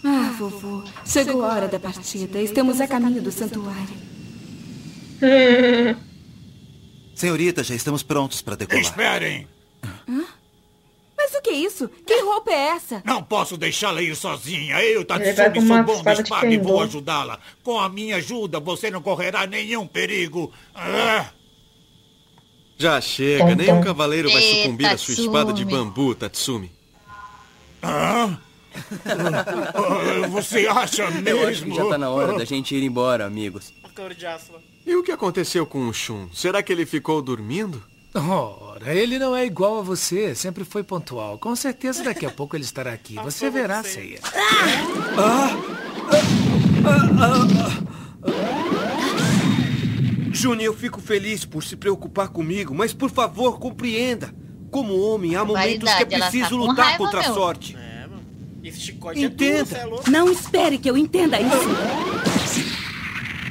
[0.04, 2.42] Ah, vovô, chegou a hora da partida.
[2.42, 4.12] Estamos a caminho do santuário.
[7.16, 8.84] Senhorita, já estamos prontos para decolar.
[8.84, 9.48] Esperem!
[10.08, 10.41] O
[11.42, 11.90] que é isso?
[12.06, 13.02] Que roupa é essa?
[13.06, 14.82] Não posso deixá-la ir sozinha.
[14.84, 17.40] Eu, Tatsumi, sou bom de espada e vou ajudá-la.
[17.64, 20.52] Com a minha ajuda, você não correrá nenhum perigo.
[20.74, 21.30] Ah!
[22.78, 23.84] Já chega, Tom, nenhum tom.
[23.84, 26.72] cavaleiro vai sucumbir à sua espada de bambu, Tatsumi.
[27.84, 28.40] Hã?
[28.40, 28.52] Ah,
[30.30, 31.42] Você acha mesmo?
[31.42, 33.74] Eu acho que já tá na hora da gente ir embora, amigos.
[33.96, 34.54] Cor de aço.
[34.86, 36.30] E o que aconteceu com o Shun?
[36.34, 37.84] Será que ele ficou dormindo?
[38.14, 41.38] Ora, ele não é igual a você, sempre foi pontual.
[41.38, 43.16] Com certeza daqui a pouco ele estará aqui.
[43.16, 44.20] Você verá, Ceia.
[50.34, 54.34] June, eu fico feliz por se preocupar comigo, mas por favor, compreenda.
[54.70, 57.78] Como homem, há momentos que é tá preciso lutar raiva, contra a sorte.
[58.64, 59.78] Esse chicote é Entenda.
[59.78, 60.10] é louco.
[60.10, 61.70] Não espere que eu entenda isso.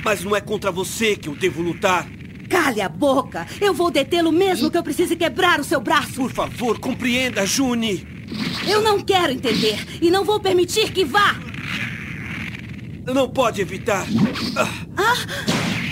[0.02, 2.08] Mas não é contra você que eu devo lutar.
[2.50, 3.46] Cale a boca!
[3.60, 6.14] Eu vou detê-lo mesmo que eu precise quebrar o seu braço!
[6.14, 8.06] Por favor, compreenda, June!
[8.68, 11.36] Eu não quero entender e não vou permitir que vá!
[13.06, 14.04] Não pode evitar.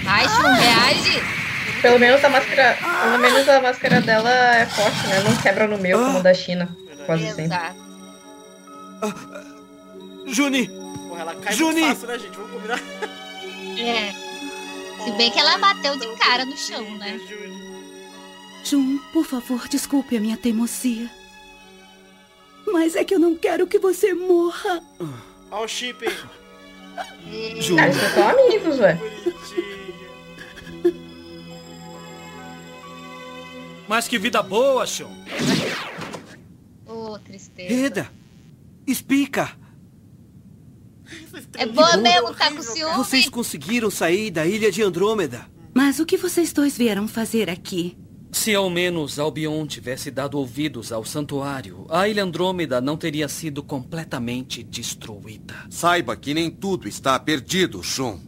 [0.06, 1.22] Ai, Shun, reage.
[1.80, 2.76] Pelo menos a máscara.
[3.02, 5.20] Pelo menos a máscara dela é forte, né?
[5.20, 6.68] Não quebra no meio como a da China.
[7.06, 7.44] Quase sempre.
[7.44, 7.88] Exato.
[10.26, 10.68] June!
[11.08, 11.80] Porra, ela cai Juni!
[11.80, 12.36] muito fácil, né, gente?
[12.36, 12.80] Vamos combinar.
[13.78, 14.27] É.
[15.08, 17.18] Se bem que ela bateu de cara no chão, né?
[18.62, 21.10] Jun, por favor, desculpe a minha teimosia.
[22.66, 24.82] Mas é que eu não quero que você morra.
[25.50, 26.04] Ó o chip.
[27.58, 27.80] June.
[27.80, 28.98] Ah, eles são amigos, ué.
[33.88, 35.08] Mas que vida boa, Sean.
[36.86, 37.74] Ô, tristeza.
[37.74, 38.12] Reda!
[38.86, 39.56] Explica!
[41.54, 42.96] É boa mesmo, tá com ciúme.
[42.96, 45.46] Vocês conseguiram sair da ilha de Andrômeda.
[45.74, 47.96] Mas o que vocês dois vieram fazer aqui?
[48.30, 53.62] Se ao menos Albion tivesse dado ouvidos ao santuário, a Ilha Andrômeda não teria sido
[53.62, 55.54] completamente destruída.
[55.70, 58.20] Saiba que nem tudo está perdido, Shun.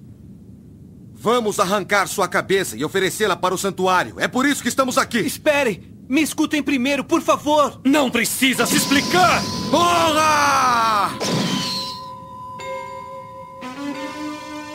[1.13, 4.19] Vamos arrancar sua cabeça e oferecê-la para o santuário.
[4.19, 5.19] É por isso que estamos aqui.
[5.19, 5.83] Esperem!
[6.09, 7.81] Me escutem primeiro, por favor!
[7.85, 9.43] Não precisa se explicar!
[9.71, 11.40] Porra!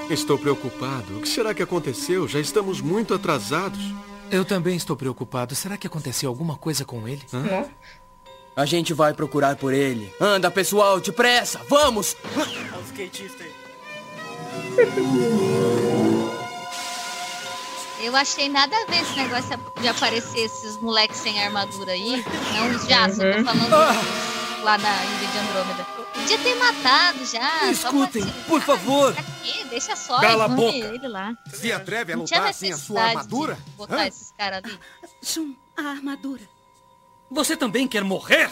[0.09, 1.17] Estou preocupado.
[1.17, 2.27] O que será que aconteceu?
[2.27, 3.79] Já estamos muito atrasados.
[4.29, 5.55] Eu também estou preocupado.
[5.55, 7.23] Será que aconteceu alguma coisa com ele?
[7.31, 7.69] Não.
[8.55, 10.13] A gente vai procurar por ele.
[10.19, 11.59] Anda, pessoal, depressa!
[11.67, 12.15] Vamos!
[12.37, 13.53] Olha o skatista aí.
[18.01, 22.23] Eu achei nada a ver esse negócio de aparecer esses moleques sem armadura aí.
[22.53, 22.83] Não os
[23.19, 25.94] eu tô falando lá na Ilha de Andrômeda.
[26.25, 27.69] Podia ter matado já.
[27.69, 29.13] Escutem, por favor!
[29.13, 29.63] Pra quê?
[29.69, 30.75] Deixa só Cala a boca.
[30.75, 31.35] ele lá.
[31.53, 33.53] Se atreve a lutar sem a sua armadura?
[33.53, 34.07] de botar Hã?
[34.07, 34.79] esses caras ali.
[35.21, 36.41] Jun, a armadura.
[37.29, 38.49] Você também quer morrer?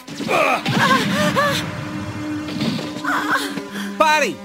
[3.98, 4.36] Parem!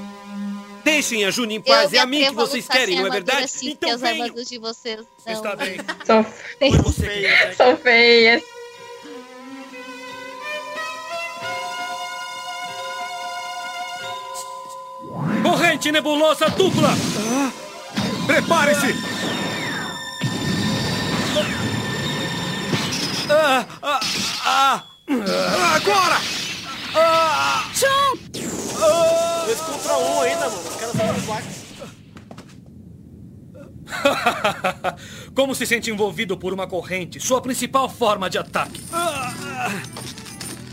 [0.84, 1.94] Deixem a June em paz.
[1.94, 3.48] É a mim que vocês querem, não é verdade?
[3.48, 4.24] Sim, Então as venham!
[4.24, 5.34] armaduras de vocês são...
[5.34, 5.78] Está bem.
[6.04, 8.42] São, Feia, são feias.
[15.80, 16.90] Corrente nebulosa dupla!
[18.28, 18.94] Prepare-se!
[23.30, 24.00] Ah, ah,
[24.46, 24.84] ah,
[25.76, 26.18] Agora!
[26.96, 28.18] ah, Jun!
[29.46, 30.62] Dois contra um ainda, mano.
[30.68, 31.48] Os caras estão no vácuo.
[35.34, 38.82] Como se sente envolvido por uma corrente, sua principal forma de ataque.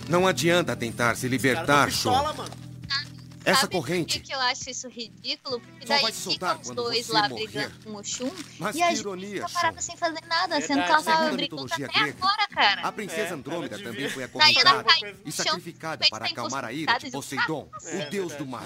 [0.08, 1.86] Não adianta tentar se libertar.
[1.86, 2.65] Pistola, mano.
[3.46, 4.18] Essa Sabe corrente.
[4.18, 5.60] Por que que eu acho isso ridículo?
[5.60, 7.44] Porque Só daí vai se soltar ficam os dois lá morrer.
[7.46, 8.30] brigando com o Shun.
[8.58, 11.64] Mas e a ironia, parada sem fazer nada, sendo que ela tava Segundo a brigando
[11.72, 12.80] até grega, agora, cara.
[12.82, 14.84] A princesa É, Andrômeda também foi acorrentada
[15.24, 18.64] e sacrificada para acalmar a ira de Poseidon, É, o deus do mar.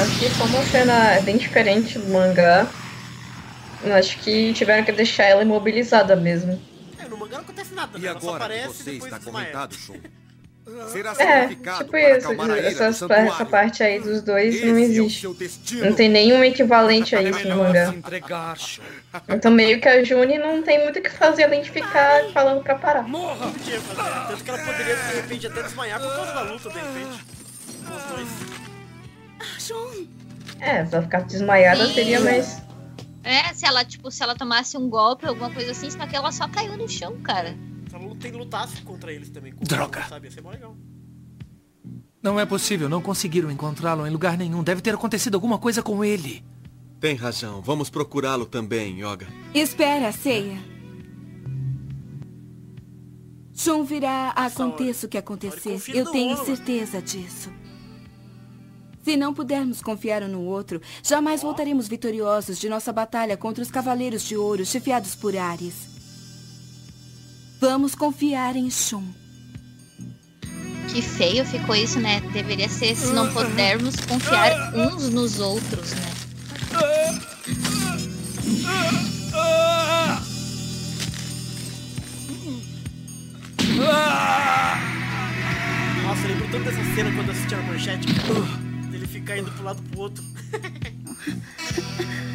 [0.00, 2.66] Acho que como a cena é bem diferente do mangá,
[3.84, 6.60] eu acho que tiveram que deixar ela imobilizada mesmo.
[6.98, 8.08] É, no mangá não acontece nada, E né?
[8.08, 9.68] Ela só agora aparece e você depois está desmaia.
[9.72, 9.94] Shun,
[10.92, 13.28] será É, tipo isso, essas, santuário.
[13.32, 15.26] essa parte aí dos dois Esse não é existe.
[15.34, 15.84] destino.
[15.86, 17.94] Não tem nenhum equivalente a isso no mangá.
[19.28, 22.62] Então meio que a June não tem muito o que fazer além de ficar falando
[22.62, 23.02] pra parar.
[23.08, 23.46] Morra!
[23.50, 24.28] Podia fazer?
[24.28, 27.24] Tanto que ela poderia, de repente, até desmaiar por causa da luta, de repente.
[27.86, 28.28] Com os dois.
[30.60, 32.60] É, se ela ficar desmaiada seria mais.
[33.22, 36.32] É, se ela, tipo, se ela tomasse um golpe, alguma coisa assim, só que ela
[36.32, 37.56] só caiu no chão, cara.
[37.88, 39.52] Se ela tem lutasse contra eles também.
[39.52, 40.04] com Droga.
[40.08, 40.26] Sabe?
[40.26, 40.76] Ia ser mó legal.
[42.22, 44.62] Não é possível, não conseguiram encontrá-lo em lugar nenhum.
[44.62, 46.44] Deve ter acontecido alguma coisa com ele.
[47.00, 47.62] Tem razão.
[47.62, 49.26] Vamos procurá-lo também, Yoga.
[49.54, 50.58] Espera, Ceia.
[53.54, 55.80] Jun virá, aconteça o que acontecer.
[55.88, 57.50] Eu tenho certeza disso.
[59.08, 63.70] Se não pudermos confiar um no outro, jamais voltaremos vitoriosos de nossa batalha contra os
[63.70, 65.72] Cavaleiros de Ouro chefiados por Ares.
[67.58, 69.02] Vamos confiar em Shun.
[70.92, 72.20] Que feio ficou isso, né?
[72.34, 76.12] Deveria ser se não pudermos confiar uns nos outros, né?
[86.02, 88.67] Nossa, eu lembro tanto dessa cena quando eu assisti a manchete, cara.
[89.28, 90.24] Dele ficar indo pro lado pro outro.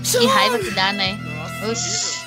[0.04, 1.14] Que raiva que dá, né?
[1.14, 2.24] Nossa, Oxi.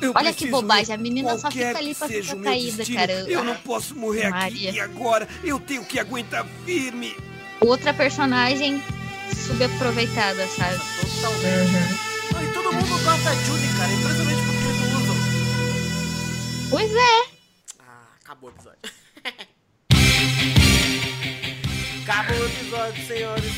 [0.00, 3.12] Eu Olha que bobagem, a menina só fica ali pra ficar caída, destino, cara.
[3.12, 4.68] Eu não posso morrer Maria.
[4.70, 5.28] aqui e agora.
[5.42, 7.16] Eu tenho que aguentar firme.
[7.60, 8.80] Outra personagem
[9.34, 10.78] subaproveitada, sabe?
[11.00, 12.32] Totalmente.
[12.32, 13.92] Não, e todo mundo gosta da Judy, cara.
[13.92, 15.16] Impressionante porque eles não usam.
[16.70, 17.26] Pois é.
[17.80, 19.01] Ah, acabou o episódio.
[22.02, 23.52] Acabou o episódio, senhores.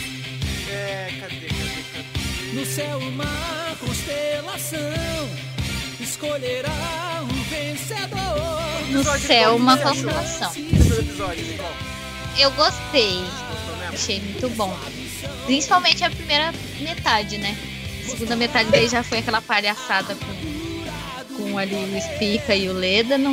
[0.68, 2.52] É, cadê, cadê, cadê?
[2.52, 4.78] No céu uma constelação
[6.00, 8.90] escolherá um vencedor.
[8.90, 10.52] No céu, uma constelação.
[12.38, 13.24] Eu gostei.
[13.92, 14.76] Achei muito bom.
[15.46, 17.56] Principalmente a primeira metade, né?
[18.04, 22.74] A segunda metade daí já foi aquela palhaçada com, com ali o Spica e o
[22.74, 23.16] Leda.
[23.16, 23.32] Não,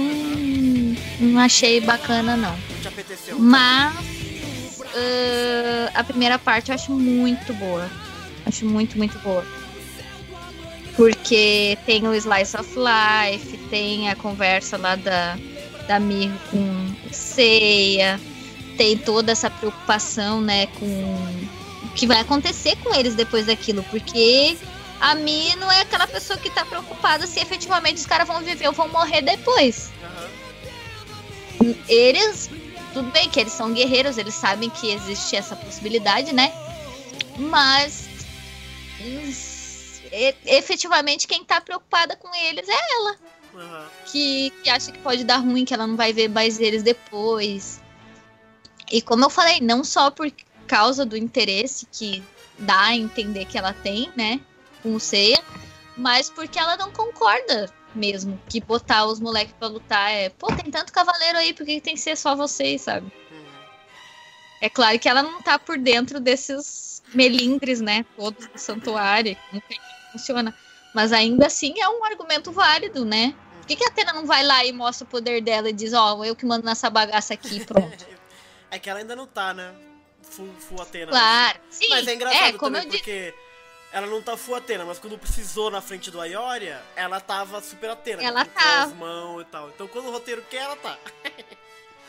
[1.20, 2.58] não achei bacana, não.
[3.38, 4.21] Mas
[4.96, 7.90] ah, a primeira parte eu acho muito boa.
[8.46, 9.46] Acho muito, muito boa.
[10.96, 15.38] Porque tem o Slice of Life, tem a conversa lá da,
[15.88, 16.58] da Mir com
[17.10, 18.20] o Seiya,
[18.78, 24.58] tem toda essa preocupação, né, com o que vai acontecer com eles depois daquilo, porque
[25.00, 28.68] a Mi não é aquela pessoa que tá preocupada se efetivamente os caras vão viver
[28.68, 29.92] ou vão morrer depois.
[31.88, 32.50] Eles,
[32.94, 36.52] tudo bem que eles são guerreiros, eles sabem que existe essa possibilidade, né?
[37.38, 38.10] Mas
[40.12, 43.18] e- efetivamente quem tá preocupada com eles é ela.
[44.06, 47.82] Que, que acha que pode dar ruim, que ela não vai ver mais eles depois.
[48.92, 50.32] E como eu falei, não só por
[50.68, 52.24] causa do interesse que
[52.58, 54.40] dá a entender que ela tem, né,
[54.82, 55.42] com o Seiya,
[55.98, 60.72] mas porque ela não concorda mesmo que botar os moleques pra lutar é, pô, tem
[60.72, 63.12] tanto cavaleiro aí, por que tem que ser só vocês, sabe?
[64.62, 69.62] É claro que ela não tá por dentro desses melindres, né, todos do santuário, como
[69.62, 69.78] que
[70.12, 70.56] funciona,
[70.94, 73.34] mas ainda assim é um argumento válido, né?
[73.60, 75.94] Por que, que a Atena não vai lá e mostra o poder dela e diz,
[75.94, 78.06] ó, eu que mando nessa bagaça aqui, pronto.
[78.70, 79.74] É que ela ainda não tá, né?
[80.24, 81.12] Full, full Atena.
[81.12, 81.88] Claro, sim.
[81.90, 83.34] Mas é engraçado É, como também eu disse- porque
[83.92, 87.90] ela não tá full Atena, mas quando precisou na frente do Aioria, ela tava super
[87.90, 88.24] Atena.
[88.24, 88.92] Ela tava.
[88.92, 89.70] as mãos e tal.
[89.70, 90.98] Então quando o roteiro quer, ela tá.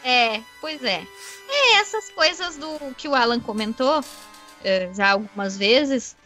[0.05, 1.07] É, pois é.
[1.49, 4.03] É, essas coisas do que o Alan comentou
[4.65, 6.17] é, já algumas vezes,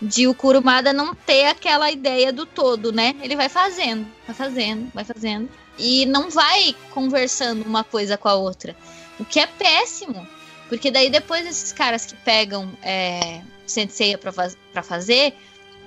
[0.00, 3.14] de o Kurumada não ter aquela ideia do todo, né?
[3.20, 5.48] Ele vai fazendo, vai fazendo, vai fazendo.
[5.78, 8.76] E não vai conversando uma coisa com a outra.
[9.18, 10.26] O que é péssimo.
[10.68, 15.34] Porque daí depois esses caras que pegam é, Senseiya pra, faz- pra fazer,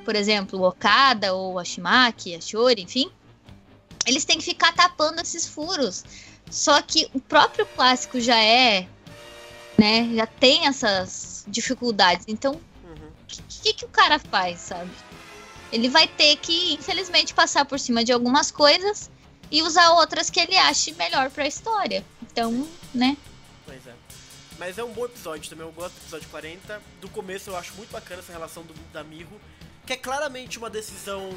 [0.06, 3.12] por exemplo, o Okada ou a Shimaki, a Shori, enfim,
[4.06, 6.04] eles têm que ficar tapando esses furos.
[6.50, 8.88] Só que o próprio clássico já é,
[9.78, 10.10] né?
[10.16, 12.26] Já tem essas dificuldades.
[12.28, 14.90] Então, o que, que, que o cara faz, sabe?
[15.74, 19.10] Ele vai ter que, infelizmente, passar por cima de algumas coisas
[19.52, 22.06] e usar outras que ele ache melhor pra história.
[22.22, 23.18] Então, né?
[23.66, 23.94] Pois é.
[24.58, 26.82] Mas é um bom episódio também, eu gosto do episódio 40.
[27.00, 29.40] Do começo eu acho muito bacana essa relação do, da Miho,
[29.86, 31.30] que é claramente uma decisão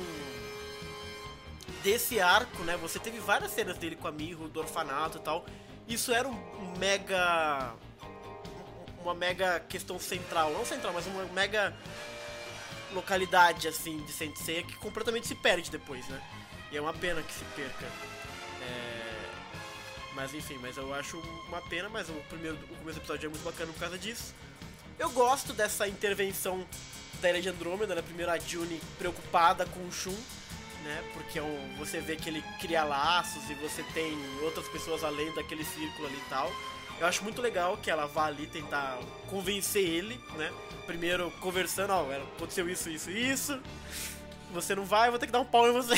[1.83, 2.77] desse arco, né?
[2.79, 5.45] Você teve várias cenas dele com a Miho, do orfanato e tal.
[5.87, 7.75] Isso era um, um mega.
[9.03, 11.75] Uma mega questão central, não central, mas uma mega
[12.93, 16.21] localidade assim de Sensei que completamente se perde depois, né?
[16.71, 17.87] E é uma pena que se perca.
[18.63, 19.00] É,
[20.15, 23.31] Mas enfim, mas eu acho uma pena, mas o primeiro o começo do episódio é
[23.31, 24.35] muito bacana por causa disso.
[24.99, 26.67] Eu gosto dessa intervenção
[27.21, 28.03] da Ilha de Andrômeda, né?
[28.03, 30.17] Primeiro a June preocupada com o Shun,
[30.85, 31.03] né?
[31.15, 31.43] Porque é
[31.79, 36.17] você vê que ele cria laços e você tem outras pessoas além daquele círculo ali
[36.17, 36.51] e tal.
[36.99, 38.99] Eu acho muito legal que ela vá ali tentar
[39.29, 40.53] convencer ele, né?
[40.87, 42.07] Primeiro conversando, ó,
[42.37, 43.59] aconteceu isso, isso, isso.
[44.53, 45.95] Você não vai, eu vou ter que dar um pau em você.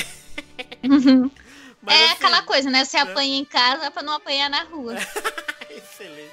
[1.83, 2.85] Mas, é assim, aquela coisa, né?
[2.85, 3.11] Você né?
[3.11, 4.95] apanha em casa pra não apanhar na rua.
[5.69, 6.33] Excelente.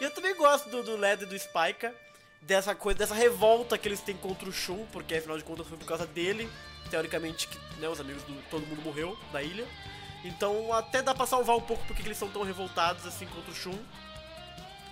[0.00, 1.90] E eu também gosto do, do Led e do Spike,
[2.42, 5.78] dessa coisa, dessa revolta que eles têm contra o Shun, porque afinal de contas foi
[5.78, 6.48] por causa dele,
[6.90, 9.66] teoricamente, que né, os amigos do todo mundo morreu da ilha.
[10.24, 13.50] Então até dá pra salvar um pouco porque que eles são tão revoltados assim contra
[13.50, 13.78] o Shun.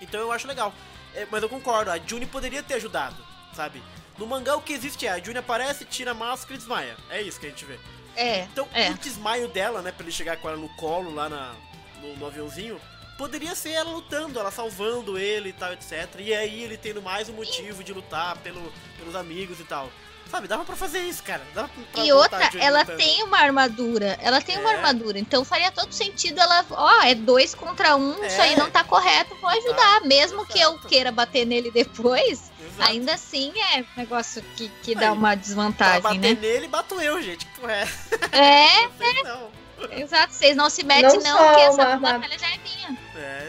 [0.01, 0.73] Então eu acho legal.
[1.15, 3.17] É, mas eu concordo, a June poderia ter ajudado,
[3.55, 3.83] sabe?
[4.19, 6.97] No mangá o que existe é, a June aparece, tira a máscara e desmaia.
[7.11, 7.79] É isso que a gente vê.
[8.17, 8.43] É.
[8.45, 8.91] Então, é.
[8.91, 11.55] o desmaio dela, né, pra ele chegar com ela no colo lá na,
[12.01, 12.81] no, no aviãozinho,
[13.17, 16.09] poderia ser ela lutando, ela salvando ele e tal, etc.
[16.19, 19.91] E aí ele tendo mais um motivo de lutar pelo, pelos amigos e tal.
[20.31, 21.41] Sabe, dava pra fazer isso, cara.
[21.55, 22.99] Dava pra E outra, ela lutando.
[22.99, 24.19] tem uma armadura.
[24.21, 24.77] Ela tem uma É.
[24.77, 25.19] armadura.
[25.19, 26.65] Então faria todo sentido ela.
[26.71, 28.57] Ó, é dois contra um, isso aí É.
[28.57, 30.01] não tá correto, vou ajudar.
[30.03, 32.91] Mesmo que eu queira bater nele depois, Exato.
[32.91, 36.39] ainda assim é um negócio que, que dá Aí, uma Pra desvantagem, bater né?
[36.41, 37.47] nele, bato eu, gente.
[37.47, 37.89] Que porra é?
[38.33, 39.51] É, Sei não.
[39.93, 40.35] exato.
[40.35, 42.55] Vocês não se metem, Não não, essa uma arma- batalha já é.
[42.55, 42.59] É,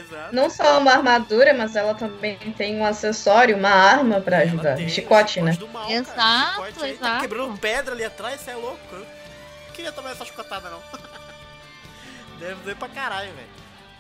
[0.07, 0.35] exato.
[0.35, 4.77] Não só uma armadura, mas ela também tem um acessório, uma arma pra ajudar.
[4.79, 5.51] Um chicote, né?
[5.53, 6.51] Do mal, Exato, cara.
[6.67, 7.21] Chicote aí, Tá exato.
[7.21, 8.79] quebrando pedra ali atrás, você é louco.
[8.91, 10.81] Eu não queria tomar essa chicotada, não.
[12.39, 13.47] Deve doer pra caralho, velho.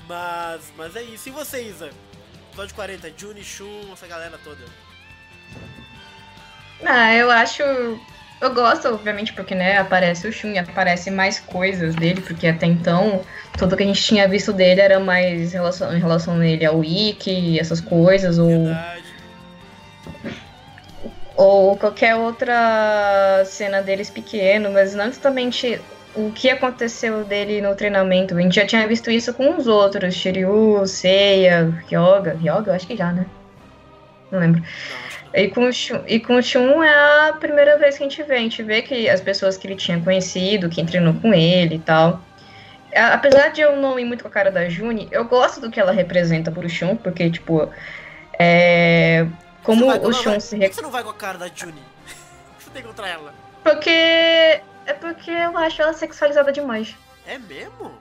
[0.07, 1.29] Mas, mas é isso.
[1.29, 1.89] E você, Isa?
[2.49, 4.63] Episódio 40, Juni, Shun, essa galera toda.
[6.85, 7.63] Ah, eu acho.
[8.39, 12.67] Eu gosto, obviamente, porque né, aparece o Shun e aparece mais coisas dele, porque até
[12.67, 13.21] então
[13.57, 16.63] tudo que a gente tinha visto dele era mais em relação, em relação a ele
[16.63, 18.67] ao Wiki, essas coisas, ou.
[21.35, 25.79] Ou qualquer outra cena deles pequeno, mas não exatamente
[26.15, 28.35] o que aconteceu dele no treinamento.
[28.35, 32.33] A gente já tinha visto isso com os outros, Shiryu, Seiya, Ryoga.
[32.33, 33.25] Ryoga, eu acho que já, né?
[34.31, 34.63] Não lembro.
[35.33, 38.23] E com, o Shun, e com o Shun é a primeira vez que a gente
[38.23, 38.35] vê.
[38.35, 41.79] A gente vê que as pessoas que ele tinha conhecido, que treinou com ele e
[41.79, 42.21] tal.
[42.95, 45.79] Apesar de eu não ir muito com a cara da Juni, eu gosto do que
[45.79, 47.69] ela representa pro Shun, porque, tipo,
[48.39, 49.27] é.
[49.63, 51.47] Como vai- o Shun vai- se Por que você não vai com a cara da
[51.53, 51.73] Juni?
[51.73, 51.77] O
[52.57, 53.33] que você tem contra ela?
[53.63, 54.61] Porque.
[54.89, 56.95] É porque eu acho ela sexualizada demais.
[57.27, 57.91] É mesmo?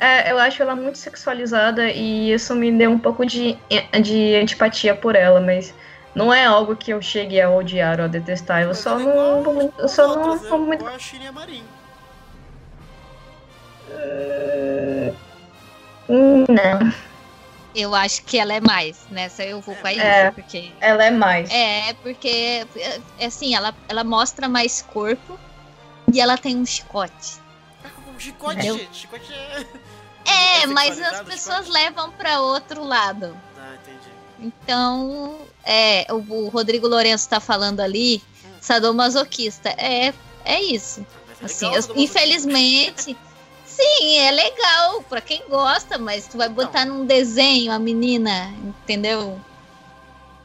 [0.00, 3.56] É, eu acho ela muito sexualizada e isso me deu um pouco de,
[4.02, 5.74] de antipatia por ela, mas
[6.14, 8.62] não é algo que eu chegue a odiar ou a detestar.
[8.62, 9.42] Eu só não.
[9.42, 10.84] vou muito- Eu só não vou muito.
[11.00, 11.64] Shirin Marin.
[16.08, 16.92] Hum, Não.
[17.74, 18.98] Eu acho que ela é mais.
[19.10, 20.72] Nessa eu vou com a Isa, É, porque.
[20.78, 21.50] ela é mais.
[21.50, 25.38] É, porque é, assim, ela, ela mostra mais corpo
[26.12, 27.40] e ela tem um chicote.
[28.14, 28.88] Um chicote, gente.
[28.94, 29.66] Chicote é.
[30.26, 33.34] É, É mas as pessoas levam pra outro lado.
[34.42, 34.46] Ah.
[34.46, 36.16] Então, é, o,
[36.46, 38.22] o Rodrigo Lourenço tá falando ali,
[38.60, 39.68] sadomasoquista.
[39.70, 40.12] É,
[40.44, 41.04] é isso.
[41.42, 42.00] Assim, legal eu- sadomasoquista.
[42.00, 43.16] infelizmente,
[43.66, 49.40] sim, é legal pra quem gosta, mas tu vai botar num desenho a menina, entendeu?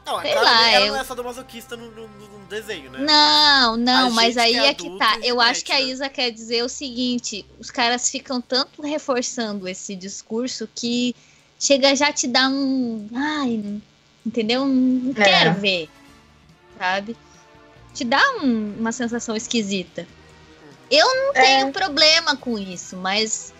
[0.06, 2.98] Não, Sei lá, ela eu- não é sadomasoquista no, no, no desenho, né?
[3.00, 5.18] Não, não, mas aí é é que tá.
[5.22, 5.80] Eu acho que a?
[5.82, 11.14] Isa quer dizer o seguinte: os caras ficam tanto reforçando esse discurso que
[11.58, 13.08] chega já te dar um.
[13.14, 13.80] Ai,
[14.24, 14.64] entendeu?
[14.66, 15.24] Não É.
[15.24, 15.88] quero ver.
[16.78, 17.16] Sabe?
[17.94, 20.06] Te dá um- uma sensação esquisita.
[20.90, 23.52] Eu não tenho problema com isso, mas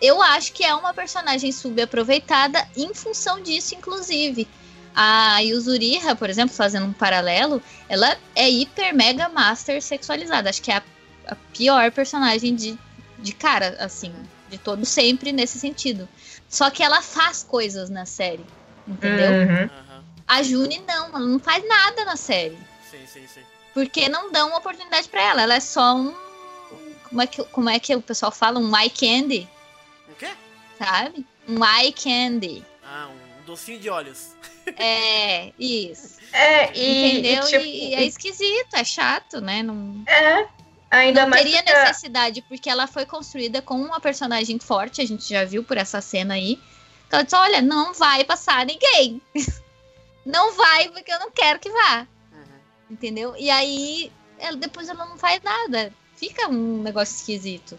[0.00, 4.48] eu acho que é uma personagem subaproveitada em função disso, inclusive.
[4.94, 10.48] A Yuzuriha, por exemplo, fazendo um paralelo, ela é hiper mega master sexualizada.
[10.48, 10.82] Acho que é a,
[11.28, 12.78] a pior personagem de,
[13.18, 14.12] de cara, assim,
[14.48, 16.08] de todo sempre nesse sentido.
[16.48, 18.44] Só que ela faz coisas na série,
[18.86, 19.30] entendeu?
[19.30, 19.70] Uhum.
[20.26, 22.56] A June não, ela não faz nada na série.
[22.90, 23.40] Sim, sim, sim.
[23.74, 25.42] Porque não dão uma oportunidade pra ela.
[25.42, 26.14] Ela é só um.
[27.08, 28.58] Como é que, como é que o pessoal fala?
[28.58, 29.48] Um eye candy,
[30.10, 30.30] O quê?
[30.78, 31.24] sabe?
[31.48, 32.64] Um eye candy.
[32.82, 34.34] Ah, um docinho de olhos.
[34.78, 36.16] É, isso.
[36.32, 37.44] É, e, Entendeu?
[37.44, 39.62] e, tipo, E é esquisito, é chato, né?
[39.62, 40.48] Não, É,
[40.90, 45.06] ainda não mais teria porque- necessidade, porque ela foi construída com uma personagem forte, a
[45.06, 46.60] gente já viu por essa cena aí.
[47.10, 49.20] Ela disse, olha, não vai passar ninguém.
[50.26, 52.06] não vai, porque eu não quero que vá.
[52.90, 53.34] Entendeu?
[53.36, 55.92] E aí, ela, depois ela não faz nada.
[56.16, 57.78] Fica um negócio esquisito.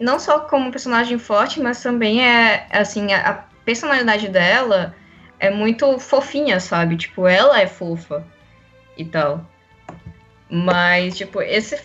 [0.00, 4.94] não só como personagem forte, mas também é, assim, a, a personalidade dela
[5.38, 6.96] é muito fofinha, sabe?
[6.96, 8.26] Tipo, ela é fofa
[8.96, 9.44] e tal.
[10.54, 11.76] Mas, tipo, esse,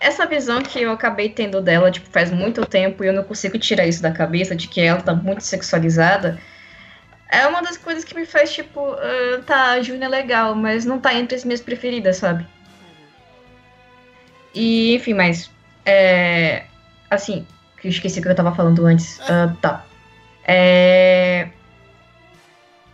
[0.00, 3.58] essa visão que eu acabei tendo dela, tipo, faz muito tempo e eu não consigo
[3.58, 6.40] tirar isso da cabeça, de que ela tá muito sexualizada,
[7.30, 10.86] é uma das coisas que me faz, tipo, ah, tá, a Júlia é legal, mas
[10.86, 12.46] não tá entre as minhas preferidas, sabe?
[14.54, 15.50] E, enfim, mas,
[15.84, 16.64] é,
[17.10, 17.46] assim,
[17.78, 19.20] que esqueci o que eu tava falando antes.
[19.28, 19.84] Ah, tá.
[20.46, 21.50] É,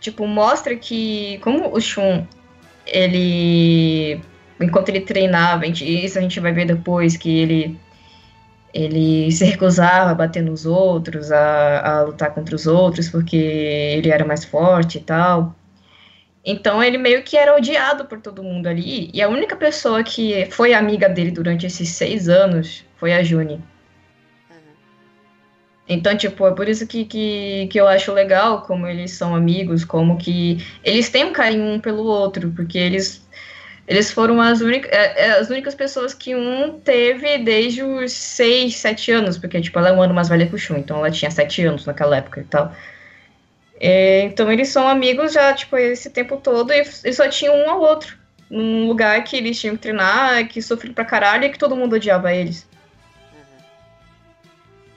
[0.01, 2.27] tipo, mostra que, como o Shun,
[2.85, 4.21] ele,
[4.59, 7.79] enquanto ele treinava, gente- isso a gente vai ver depois, que ele,
[8.73, 14.09] ele se recusava a bater nos outros, a, a lutar contra os outros, porque ele
[14.11, 15.55] era mais forte e tal.
[16.43, 19.09] Então ele meio que era odiado por todo mundo ali.
[19.13, 23.61] E a única pessoa que foi amiga dele durante esses seis anos foi a Juni.
[25.87, 29.83] Então, tipo, é por isso que, que, que eu acho legal como eles são amigos,
[29.83, 33.27] como que eles têm um carinho um pelo outro, porque eles,
[33.89, 38.75] eles foram as, única, é, é, as únicas pessoas que um teve desde os 6,
[38.75, 41.09] 7 anos, porque, tipo, ela é um ano mais velha que o Shun, então ela
[41.09, 42.71] tinha 7 anos naquela época e tal.
[43.79, 47.67] É, então eles são amigos já, tipo, esse tempo todo e, e só tinham um
[47.67, 48.15] ao outro.
[48.47, 51.95] Num lugar que eles tinham que treinar, que sofriam pra caralho e que todo mundo
[51.95, 52.67] odiava eles.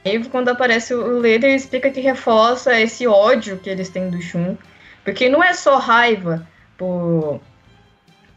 [0.05, 4.21] E quando aparece o Leder, ele explica que reforça esse ódio que eles têm do
[4.21, 4.55] Shun.
[5.03, 7.41] Porque não é só raiva por,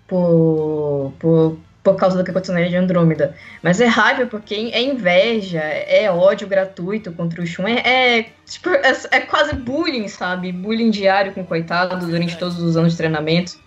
[0.08, 4.72] por, por, por causa do que aconteceu na Ilha de Andrômeda, mas é raiva porque
[4.74, 7.68] é inveja, é ódio gratuito contra o Shun.
[7.68, 10.52] É, é, tipo, é, é quase bullying, sabe?
[10.52, 13.58] Bullying diário com o coitado durante todos os anos de treinamento.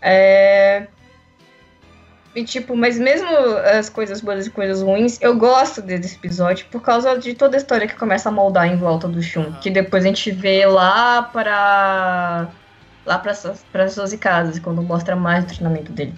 [0.00, 0.86] É,
[2.34, 3.28] e, tipo, mas mesmo
[3.78, 7.58] as coisas boas e coisas ruins, eu gosto desse episódio por causa de toda a
[7.58, 9.52] história que começa a moldar em volta do Shun.
[9.60, 12.48] Que depois a gente vê lá para.
[13.04, 16.14] Lá para as suas casas, quando mostra mais o treinamento dele.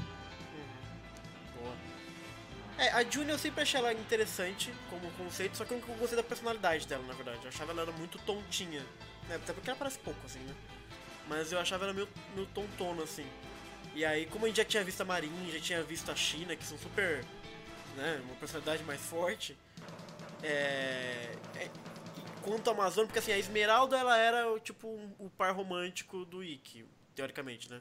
[2.76, 6.16] É, a June eu sempre achei ela interessante como conceito, só que eu não gostei
[6.16, 7.38] da personalidade dela, na verdade.
[7.42, 8.84] Eu achava ela muito tontinha.
[9.28, 9.36] Né?
[9.36, 10.54] Até porque ela parece pouco, assim, né?
[11.28, 13.26] Mas eu achava ela meio, meio tontona, assim.
[13.94, 16.54] E aí, como a gente já tinha visto a Marinha, já tinha visto a China,
[16.56, 17.24] que são super.
[17.96, 19.56] Né, uma personalidade mais forte.
[20.42, 21.70] É, é,
[22.44, 26.44] quanto ao Amazônia, porque assim, a Esmeralda ela era tipo um, o par romântico do
[26.44, 26.84] Ikki,
[27.14, 27.80] teoricamente, né?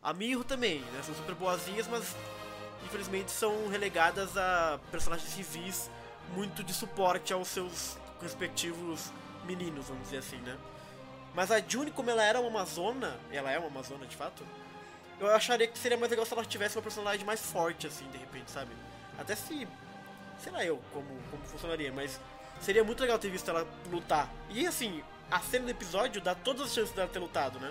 [0.00, 1.02] A Mirro também, né?
[1.02, 2.14] São super boazinhas, mas
[2.84, 5.90] infelizmente são relegadas a personagens civis
[6.34, 9.12] muito de suporte aos seus respectivos
[9.44, 10.56] meninos, vamos dizer assim, né?
[11.34, 14.44] Mas a June, como ela era uma Amazona, ela é uma Amazona de fato,
[15.18, 18.18] eu acharia que seria mais legal se ela tivesse uma personalidade mais forte, assim, de
[18.18, 18.70] repente, sabe?
[19.18, 19.66] Até se.
[20.40, 22.20] Sei lá eu como, como funcionaria, mas
[22.60, 24.32] seria muito legal ter visto ela lutar.
[24.50, 27.70] E assim, a cena do episódio dá todas as chances dela ter lutado, né?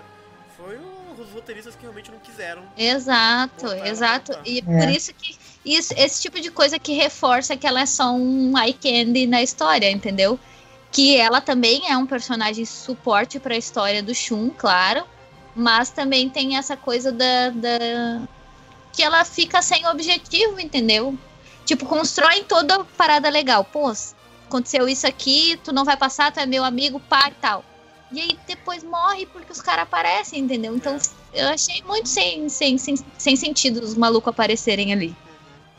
[0.56, 0.76] Foi
[1.16, 2.62] os roteiristas que realmente não quiseram.
[2.76, 4.38] Exato, exato.
[4.44, 4.62] E é.
[4.62, 8.58] por isso que isso, esse tipo de coisa que reforça que ela é só um
[8.58, 10.38] eye candy na história, entendeu?
[10.90, 15.06] Que ela também é um personagem suporte para a história do Shun, claro
[15.58, 18.22] mas também tem essa coisa da, da.
[18.92, 21.18] que ela fica sem objetivo, entendeu?
[21.64, 23.64] Tipo, constrói toda parada legal.
[23.64, 23.92] Pô,
[24.48, 27.64] aconteceu isso aqui, tu não vai passar, tu é meu amigo, pá e tal.
[28.10, 30.74] E aí depois morre porque os caras aparecem, entendeu?
[30.74, 30.98] Então
[31.32, 35.14] eu achei muito sem, sem, sem, sem sentido os malucos aparecerem ali.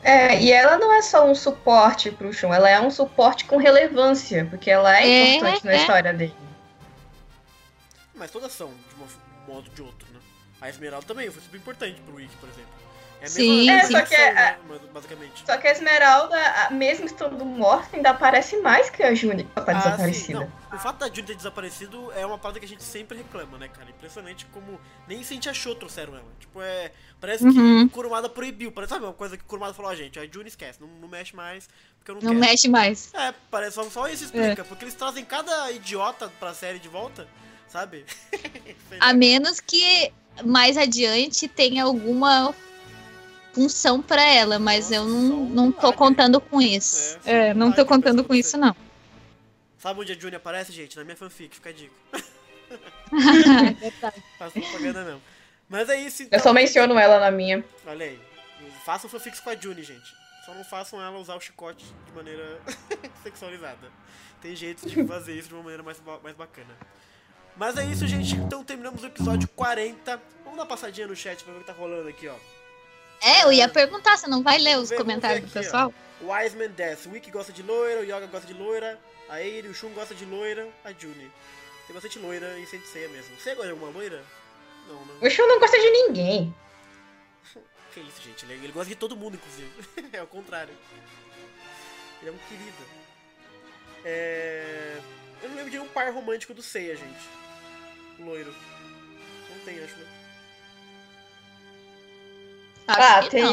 [0.02, 3.58] É, e ela não é só um suporte pro Shun, ela é um suporte com
[3.58, 5.76] relevância, porque ela é, é importante na é.
[5.76, 6.34] história dele.
[8.14, 9.06] Mas todas são, de uma
[9.46, 10.20] modo ou de outro, né?
[10.60, 12.70] A Esmeralda também foi super importante pro Wiki, por exemplo.
[13.20, 14.58] É a sim, é, só que é, né,
[14.92, 15.44] basicamente.
[15.44, 16.36] Só que a Esmeralda,
[16.70, 20.40] mesmo estando morta, ainda aparece mais que a Juni que tá ah, desaparecida.
[20.40, 23.58] Sim, o fato da Juni ter desaparecido é uma parada que a gente sempre reclama,
[23.58, 23.90] né, cara?
[23.90, 26.28] Impressionante como nem se a gente achou trouxeram ela.
[26.38, 26.92] Tipo, é.
[27.20, 27.52] Parece uhum.
[27.52, 28.72] que o Kurumada proibiu.
[28.72, 30.88] Parece, sabe, uma coisa que o Kurumada falou, a ah, gente, a Juni esquece, não,
[30.88, 31.68] não mexe mais,
[31.98, 32.40] porque eu não, não quero.
[32.40, 33.12] mexe mais.
[33.12, 34.64] É, parece só, só isso explica, é.
[34.64, 37.28] porque eles trazem cada idiota pra série de volta
[37.70, 38.04] sabe?
[39.00, 40.12] A menos que
[40.44, 42.54] mais adiante tenha alguma
[43.52, 47.18] função para ela, mas Nossa, eu não, não tô contando com isso.
[47.24, 48.74] É, é não tô contando com isso, não.
[49.78, 50.96] Sabe onde a Juni aparece, gente?
[50.96, 51.94] Na minha fanfic, fica a dica.
[54.38, 55.22] Faço propaganda mesmo.
[55.68, 56.38] Mas é isso, então.
[56.38, 57.64] Eu só menciono ela na minha.
[57.86, 58.20] Olha aí.
[58.84, 60.14] Façam fanfics com a Juni, gente.
[60.44, 62.60] Só não façam ela usar o chicote de maneira
[63.22, 63.90] sexualizada.
[64.42, 66.76] Tem jeito de fazer isso de uma maneira mais, mais bacana.
[67.56, 68.34] Mas é isso, gente.
[68.34, 70.16] Então terminamos o episódio 40.
[70.44, 72.34] Vamos dar uma passadinha no chat pra ver o que tá rolando aqui, ó.
[73.20, 75.92] É, eu ia perguntar, você não vai ler os comentários aqui, do pessoal?
[76.22, 76.32] Ó.
[76.32, 77.06] Wiseman Death.
[77.06, 78.98] O Wiki gosta de loira, o Yoga gosta de loira,
[79.28, 81.30] a Eiri, o Shun gosta de loira, a Juni.
[81.86, 83.36] Tem bastante loira e Sensei mesmo.
[83.36, 84.22] Você gosta de alguma loira?
[84.88, 85.16] Não, não.
[85.20, 86.54] O Shun não gosta de ninguém.
[87.92, 88.44] que isso, gente.
[88.44, 89.70] Ele, ele gosta de todo mundo, inclusive.
[90.12, 90.74] é o contrário.
[92.20, 92.84] Ele é um querido.
[94.04, 94.98] É...
[95.42, 97.40] Eu não lembro de um par romântico do Seiya, gente
[98.24, 98.54] loiro.
[99.50, 100.06] Não tem, acho, né?
[102.86, 103.44] Ah, tem.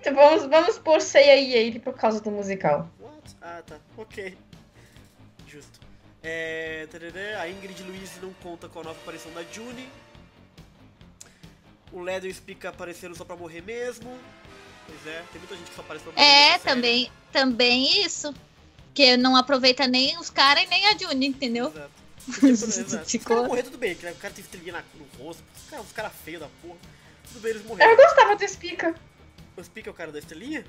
[0.00, 2.88] Então vamos, vamos pôr Seiya e ele por causa do musical.
[3.00, 3.36] What?
[3.40, 3.78] Ah, tá.
[3.96, 4.36] Ok.
[5.46, 5.80] Justo.
[6.22, 6.86] É,
[7.40, 9.88] a Ingrid Luiz não conta com a nova aparição da June.
[11.92, 14.18] O Leather Spica apareceram só pra morrer mesmo.
[14.86, 16.24] Pois é, tem muita gente que só aparece pra morrer.
[16.24, 18.34] É, também, também isso.
[18.94, 21.68] Que não aproveita nem os caras e nem a June, entendeu?
[21.68, 22.06] Exato.
[23.06, 23.42] Ficou...
[23.42, 26.48] Os morrer tudo bem, o cara teve estrelinha no rosto, os caras cara feios da
[26.60, 26.78] porra.
[27.36, 27.90] Tudo bem, eles morreram.
[27.90, 28.94] Eu gostava do Spica.
[29.56, 30.64] O Spica é o cara da estrelinha?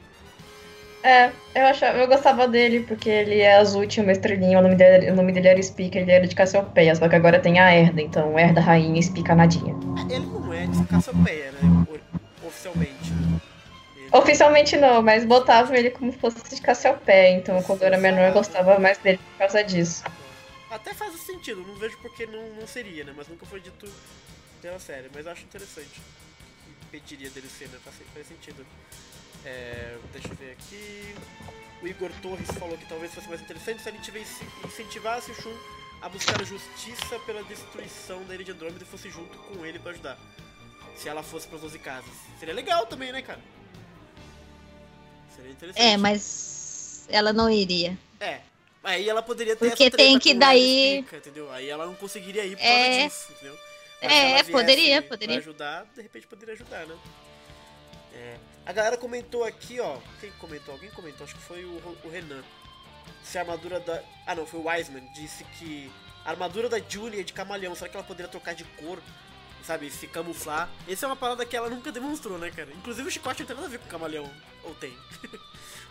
[1.01, 4.59] É, eu, achava, eu gostava dele porque ele é azul e tinha uma estrelinha.
[4.59, 6.93] O nome dele, o nome dele era Spica, ele era de Cassiopeia.
[6.93, 9.75] Só que agora tem a Herda, então Herda Rainha Spica Nadinha.
[10.09, 11.87] Ele não é de Cassiopeia, né?
[12.45, 13.13] Oficialmente.
[14.11, 17.37] Oficialmente não, mas botavam ele como se fosse de Cassiopeia.
[17.37, 20.03] Então quando eu era menor eu gostava mais dele por causa disso.
[20.69, 23.13] Até faz sentido, não vejo porque não, não seria, né?
[23.15, 23.87] Mas nunca foi dito
[24.61, 25.09] pela série.
[25.13, 26.01] Mas eu acho interessante.
[26.87, 27.77] Impediria dele ser, né?
[27.83, 28.65] Faz, faz sentido.
[29.45, 31.15] É, deixa eu ver aqui.
[31.81, 35.55] O Igor Torres falou que talvez fosse mais interessante se ele tivesse, incentivasse o Shun
[36.01, 39.91] a buscar justiça pela destruição da Ilha de Andrômeda e fosse junto com ele pra
[39.91, 40.17] ajudar.
[40.95, 42.09] Se ela fosse pras 12 casas.
[42.39, 43.39] Seria legal também, né, cara?
[45.35, 45.83] Seria interessante.
[45.85, 47.97] É, mas ela não iria.
[48.19, 48.41] É.
[48.83, 51.51] Aí ela poderia ter Porque tem que daí- Spica, entendeu?
[51.51, 52.83] Aí ela não conseguiria ir por É.
[52.85, 53.59] causa disso, entendeu?
[54.01, 55.37] É, viesse poderia, pra poderia.
[55.37, 56.95] ajudar, de repente poderia ajudar, né?
[58.13, 58.37] É.
[58.65, 59.97] A galera comentou aqui, ó.
[60.19, 60.73] Quem comentou?
[60.73, 62.43] Alguém comentou, acho que foi o, o Renan.
[63.23, 64.01] Se a armadura da.
[64.25, 65.03] Ah não, foi o Wiseman.
[65.13, 65.91] Disse que
[66.25, 67.73] a armadura da Julie é de camaleão.
[67.75, 68.99] Será que ela poderia trocar de cor?
[69.63, 70.69] Sabe, se camuflar.
[70.87, 72.69] Essa é uma parada que ela nunca demonstrou, né, cara?
[72.71, 74.29] Inclusive o chicote não tem nada a ver com camaleão.
[74.63, 74.95] Ou tem?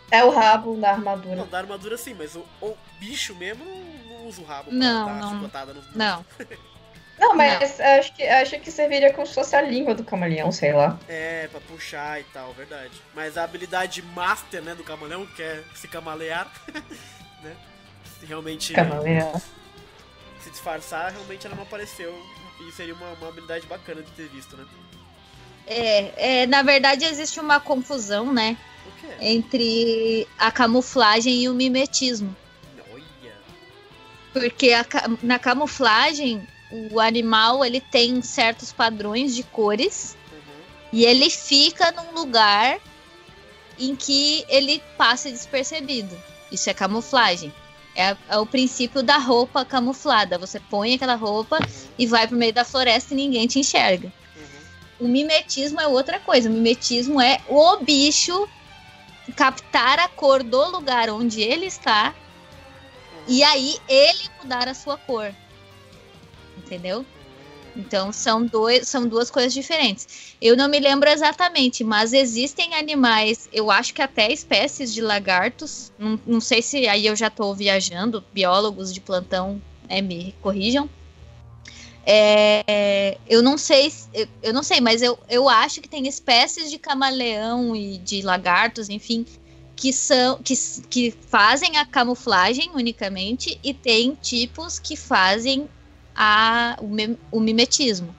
[0.09, 1.35] É o rabo da armadura.
[1.35, 3.75] Não, da armadura sim, mas o, o bicho mesmo não,
[4.19, 5.35] não usa o rabo Não, pra dar não.
[5.35, 5.83] chicotada no.
[5.93, 6.25] Não.
[7.19, 10.71] Não, mas acho que, acho que serviria como se fosse a língua do camaleão, sei
[10.71, 10.99] lá.
[11.07, 12.91] É, pra puxar e tal, verdade.
[13.15, 16.51] Mas a habilidade master, né, do camaleão, que é se camalear,
[17.43, 17.55] né?
[18.19, 19.41] Se realmente Camaleão.
[20.41, 22.15] se disfarçar, realmente ela não apareceu.
[22.67, 24.65] E seria uma, uma habilidade bacana de ter visto, né?
[25.67, 28.57] É, é, na verdade existe uma confusão, né?
[28.85, 29.07] O quê?
[29.19, 32.35] Entre a camuflagem e o mimetismo.
[32.91, 33.35] Olha.
[34.33, 34.85] Porque a
[35.21, 40.17] na camuflagem, o animal ele tem certos padrões de cores
[40.91, 42.79] e ele fica num lugar
[43.79, 46.17] em que ele passa despercebido.
[46.51, 47.53] Isso é camuflagem.
[47.95, 50.37] É, é o princípio da roupa camuflada.
[50.37, 51.57] Você põe aquela roupa
[51.97, 54.11] e vai pro meio da floresta e ninguém te enxerga.
[54.99, 56.49] O mimetismo é outra coisa.
[56.49, 58.47] O mimetismo é o bicho
[59.35, 62.15] captar a cor do lugar onde ele está
[63.27, 65.33] e aí ele mudar a sua cor.
[66.67, 67.05] Entendeu?
[67.75, 70.35] Então são, dois, são duas coisas diferentes.
[70.41, 75.91] Eu não me lembro exatamente, mas existem animais, eu acho que até espécies de lagartos.
[75.97, 80.89] Não, não sei se aí eu já estou viajando, biólogos de plantão é, me corrijam.
[82.05, 86.07] É, eu não sei, se- eu, eu não sei, mas eu, eu acho que tem
[86.07, 89.25] espécies de camaleão e de lagartos, enfim,
[89.75, 90.55] que são que,
[90.89, 95.69] que fazem a camuflagem unicamente e tem tipos que fazem
[96.17, 98.13] a, o, mim- o mimetismo.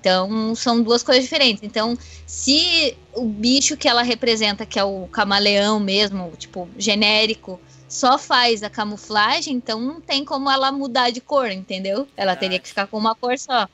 [0.00, 1.62] Então, são duas coisas diferentes.
[1.62, 8.16] Então, se o bicho que ela representa, que é o camaleão mesmo, tipo, genérico, só
[8.16, 12.08] faz a camuflagem, então não tem como ela mudar de cor, entendeu?
[12.16, 13.68] Ela teria que ficar com uma cor só.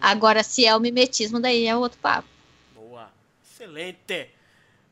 [0.00, 2.28] Agora, se é o mimetismo, daí é outro papo.
[2.74, 3.10] Boa.
[3.50, 4.28] Excelente.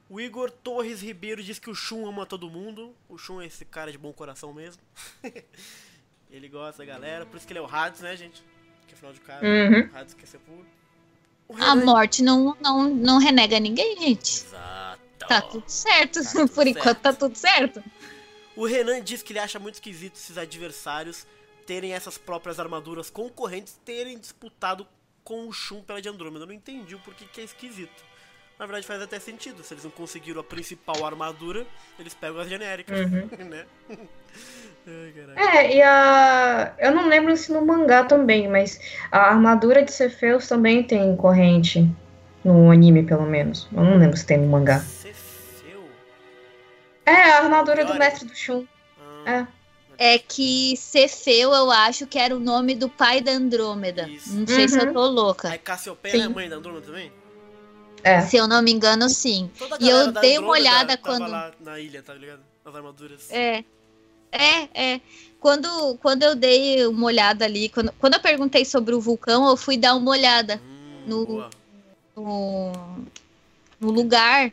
[0.09, 2.95] O Igor Torres Ribeiro diz que o Shun ama todo mundo.
[3.11, 4.81] O Shun é esse cara de bom coração mesmo.
[6.31, 8.43] ele gosta da galera, por isso que ele é o Hades, né, gente?
[8.87, 9.91] Que afinal de contas, Uhum.
[9.93, 10.67] o Hades quer ser puro.
[11.61, 14.45] A morte não, não, não renega ninguém, gente.
[14.45, 15.01] Exato.
[15.27, 16.21] Tá tudo certo.
[16.55, 17.83] Por enquanto tá tudo certo.
[18.55, 21.27] O Renan diz que ele acha muito esquisito esses adversários
[21.67, 24.87] terem essas próprias armaduras concorrentes terem disputado
[25.25, 26.45] com o Shun pela de Andrômeda.
[26.45, 28.05] Eu não entendi o porquê que é esquisito.
[28.59, 29.63] Na verdade faz até sentido.
[29.63, 31.65] Se eles não conseguiram a principal armadura,
[31.99, 32.99] eles pegam as genéricas.
[33.01, 33.29] Uhum.
[33.49, 33.65] né?
[35.37, 35.57] Ai.
[35.57, 36.75] É, e a.
[36.79, 38.81] Eu não lembro se no mangá também, mas
[39.13, 41.89] a armadura de Cefeus também tem corrente.
[42.45, 43.69] No anime, pelo menos.
[43.73, 44.83] Eu não lembro se tem no mangá.
[47.05, 48.65] É, a armadura do mestre do Shun.
[49.27, 49.47] É.
[49.99, 54.09] É que Cefeu, eu acho que era o nome do pai da Andrômeda.
[54.29, 54.93] Não sei se eu Uhum.
[54.93, 55.49] tô louca.
[55.51, 57.13] Aí Cassiopeia é a mãe da Andrômeda também?
[58.03, 58.21] É.
[58.21, 59.51] Se eu não me engano, sim.
[59.81, 61.31] E eu dei uma olhada tava quando.
[61.31, 62.41] lá na ilha, tá ligado?
[62.65, 63.31] As armaduras.
[63.31, 63.65] É.
[64.31, 65.01] É, é.
[65.41, 69.57] Quando, quando eu dei uma olhada ali, quando, quando eu perguntei sobre o vulcão, eu
[69.57, 70.61] fui dar uma olhada
[71.07, 71.49] no,
[72.17, 72.73] no,
[73.81, 74.53] no lugar,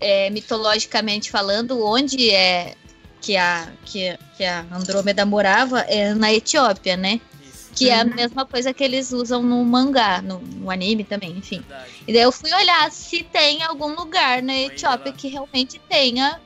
[0.00, 2.74] é, mitologicamente falando, onde é
[3.20, 7.20] que a, que, que a Andrômeda morava, é na Etiópia, né?
[7.74, 8.14] Que é a Uhum.
[8.14, 11.64] mesma coisa que eles usam no mangá, no, no anime também, enfim.
[12.06, 16.40] E daí eu fui olhar se tem algum lugar na Etiópia que realmente tenha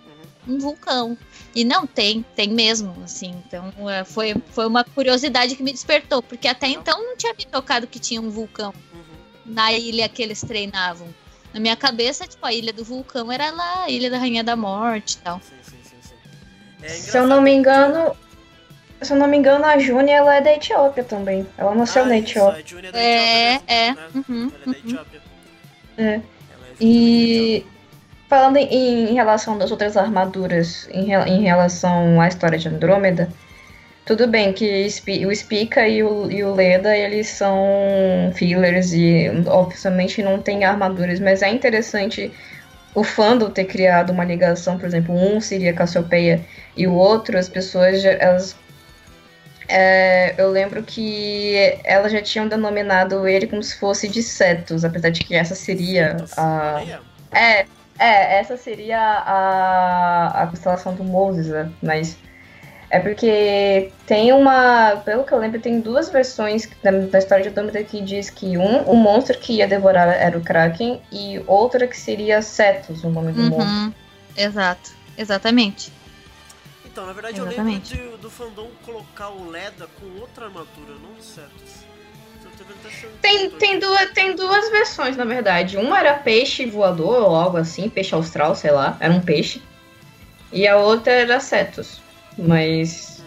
[0.46, 1.16] um vulcão.
[1.54, 3.34] E não tem, tem mesmo, assim.
[3.46, 7.44] Então é, foi, foi uma curiosidade que me despertou, porque até então não tinha me
[7.46, 8.74] tocado que tinha um vulcão
[9.46, 11.08] na ilha que eles treinavam.
[11.52, 14.56] Na minha cabeça, tipo, a Ilha do Vulcão era lá, a Ilha da Rainha da
[14.56, 15.40] Morte e tal.
[16.82, 18.16] É Se eu não me engano.
[19.04, 21.46] Se eu não me engano, a Júnia ela é da Etiópia também.
[21.56, 22.64] Ela nasceu na Etiópia.
[22.92, 23.94] É, é.
[24.14, 24.98] Uhum, uhum.
[25.96, 26.20] É.
[26.80, 27.64] E
[28.28, 33.28] falando em, em relação das outras armaduras, em, em relação à história de Andrômeda,
[34.04, 34.86] tudo bem que
[35.26, 37.58] o Spica e o, e o Leda, eles são
[38.34, 42.30] fillers e oficialmente não tem armaduras, mas é interessante
[42.94, 46.40] o fandom ter criado uma ligação, por exemplo, um seria Cassiopeia
[46.76, 48.54] e o outro, as pessoas, elas
[49.68, 55.10] é, eu lembro que elas já tinham denominado ele como se fosse de Cetus, apesar
[55.10, 56.82] de que essa seria a.
[57.32, 57.66] É,
[57.98, 61.70] é, essa seria a, a constelação do Moses, né?
[61.82, 62.16] mas
[62.90, 65.02] é porque tem uma.
[65.04, 68.56] Pelo que eu lembro, tem duas versões da, da história de Andrômeda que diz que
[68.58, 73.10] um, o monstro que ia devorar era o Kraken, e outra que seria Cetus, o
[73.10, 73.66] nome do monstro.
[73.66, 73.92] Uhum.
[74.36, 75.92] Exato, exatamente.
[76.94, 77.92] Então, na verdade, Exatamente.
[77.92, 81.50] eu lembro de- do fandom colocar o Leda com outra armadura, não certo.
[83.20, 85.76] Tem, tem, duas, tem duas versões, na verdade.
[85.76, 89.60] Uma era peixe voador ou algo assim, peixe austral, sei lá, era um peixe.
[90.52, 92.00] E a outra era Cetus.
[92.38, 93.20] Mas.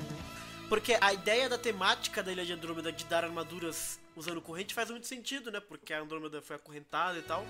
[0.69, 4.89] Porque a ideia da temática da Ilha de Andrômeda de dar armaduras usando corrente faz
[4.89, 5.59] muito sentido, né?
[5.59, 7.45] Porque a Andrômeda foi acorrentada e tal.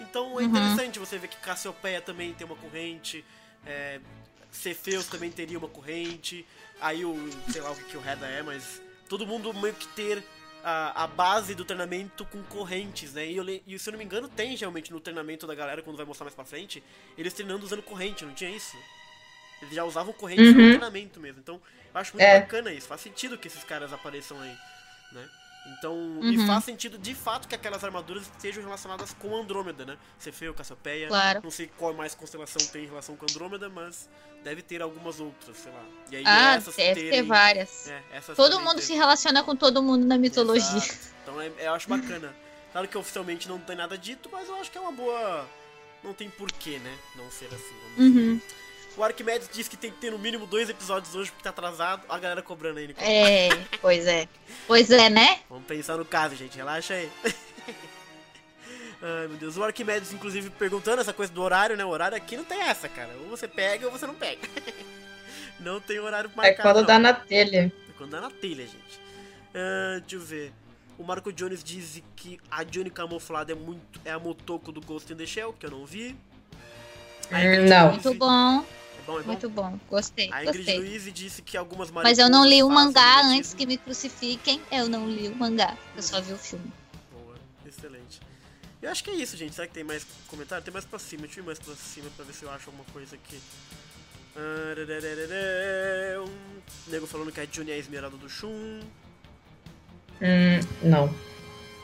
[0.00, 0.48] Então é Uhum.
[0.48, 3.24] interessante você ver que Cassiopeia também tem uma corrente,
[3.64, 4.00] é,
[4.52, 6.46] Cefeus também teria uma corrente,
[6.80, 7.16] aí o,
[7.48, 10.22] sei lá o que, que o Reda é, mas todo mundo meio que ter
[10.62, 13.26] a, a base do treinamento com correntes, né?
[13.26, 15.96] E, eu, e se eu não me engano tem realmente no treinamento da galera, quando
[15.96, 16.82] vai mostrar mais pra frente,
[17.18, 18.76] eles treinando usando corrente, não tinha isso?
[19.62, 20.68] Eles já usavam corrente no Uhum.
[20.68, 21.60] treinamento mesmo, então
[21.94, 22.40] eu acho muito É.
[22.40, 24.56] bacana isso, faz sentido que esses caras apareçam aí,
[25.12, 25.28] né?
[25.66, 26.30] Então, Uhum.
[26.32, 29.96] e faz sentido de fato que aquelas armaduras estejam relacionadas com Andrômeda, né?
[30.18, 31.40] Cefeu, Cassiopeia, Claro.
[31.42, 34.08] não sei qual mais constelação tem em relação com Andrômeda, mas
[34.42, 35.84] deve ter algumas outras, sei lá.
[36.10, 37.86] E aí Ah, essas deve ter terem- várias.
[37.88, 38.02] É,
[38.34, 40.78] Todo mundo se relaciona com todo mundo na mitologia.
[40.78, 40.98] Exato.
[41.22, 42.34] Então é- eu acho bacana.
[42.72, 45.48] Claro que oficialmente não tem nada dito, mas eu acho que é uma boa.
[46.02, 46.98] Não tem porquê, né?
[47.14, 47.76] Não ser assim.
[47.96, 48.40] vamos Uhum.
[48.96, 52.02] O Arquimedes disse que tem que ter no mínimo dois episódios hoje porque tá atrasado.
[52.08, 53.06] A galera cobrando aí, Nicole.
[53.06, 53.48] É,
[53.80, 54.28] pois é.
[54.66, 55.40] Pois é, né?
[55.48, 56.56] Vamos pensar no caso, gente.
[56.56, 57.10] Relaxa aí.
[59.02, 59.56] Ai, meu Deus.
[59.56, 61.84] O Arquimedes, inclusive, perguntando essa coisa do horário, né?
[61.84, 63.10] O horário aqui não tem essa, cara.
[63.22, 64.40] Ou você pega ou você não pega.
[65.58, 66.62] não tem horário É marcado.
[66.62, 66.86] quando não.
[66.86, 67.72] dá na telha.
[67.88, 69.00] É quando dá na telha, gente.
[69.54, 70.52] Ah, deixa eu ver.
[70.98, 75.10] O Marco Jones diz que a Johnny camuflada é muito é a Motoko do Ghost
[75.12, 76.14] in the Shell, que eu não vi.
[77.30, 77.92] A Ingrid Não.
[77.92, 78.64] Muito bom.
[79.02, 79.26] É bom, é bom?
[79.26, 79.78] Muito bom.
[79.90, 80.78] Gostei, A Ingrid gostei.
[80.78, 84.60] Luiz disse que algumas Mas eu não li o mangá antes que me crucifiquem.
[84.70, 85.76] Eu não li o mangá.
[85.96, 86.72] Eu só vi o filme.
[87.12, 87.34] Boa,
[87.66, 88.20] excelente.
[88.80, 89.54] Eu acho que é isso, gente.
[89.54, 90.64] Será que tem mais comentário?
[90.64, 91.22] Tem mais pra cima.
[91.22, 93.40] Deixa eu ir mais pra cima pra ver se eu acho alguma coisa aqui.
[94.36, 94.74] Ah.
[96.24, 98.80] Um nego falando que a Juni é a esmeralda do Shun.
[100.20, 101.14] Hum, não.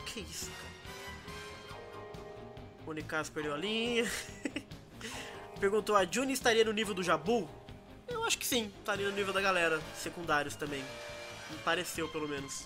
[0.05, 1.79] Que isso, cara?
[2.87, 4.09] O Nicasso perdeu a linha.
[5.59, 7.49] Perguntou, a Juni estaria no nível do Jabu?
[8.07, 10.83] Eu acho que sim, estaria no nível da galera, secundários também.
[11.49, 12.65] Me pareceu, pelo menos.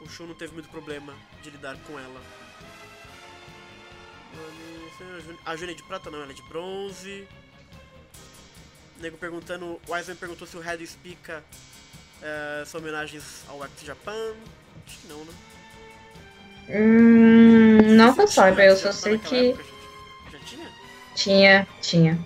[0.00, 2.20] O Shun não teve muito problema de lidar com ela.
[5.44, 7.26] A Juni é de prata não, ela é de bronze.
[8.98, 11.42] O nego perguntando, o Wiseman perguntou se o Red Spica
[12.22, 14.34] eh, são homenagens ao Act Japan.
[14.86, 15.32] Acho que não, né?
[16.70, 19.48] Hum, não que eu Tinha saiba, eu só sei naquela que.
[19.50, 19.64] época,
[21.18, 21.66] tinha?
[21.80, 22.18] Tinha.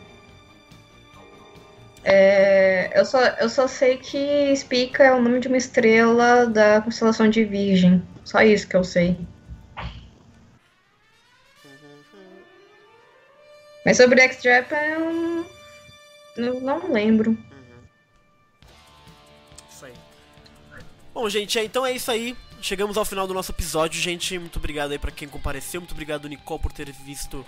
[2.04, 6.80] É, eu, só, eu só sei que Spica é o nome de uma estrela da
[6.82, 8.02] constelação de Virgem.
[8.24, 9.16] Só isso que eu sei.
[13.84, 15.46] Mas sobre X-Japan eu
[16.36, 17.36] não, não lembro.
[19.70, 19.94] Isso aí.
[21.14, 22.36] Bom, gente, é, então é isso aí.
[22.60, 24.38] Chegamos ao final do nosso episódio, gente.
[24.38, 25.80] Muito obrigado aí pra quem compareceu.
[25.80, 27.44] Muito obrigado, Nicole, por ter visto,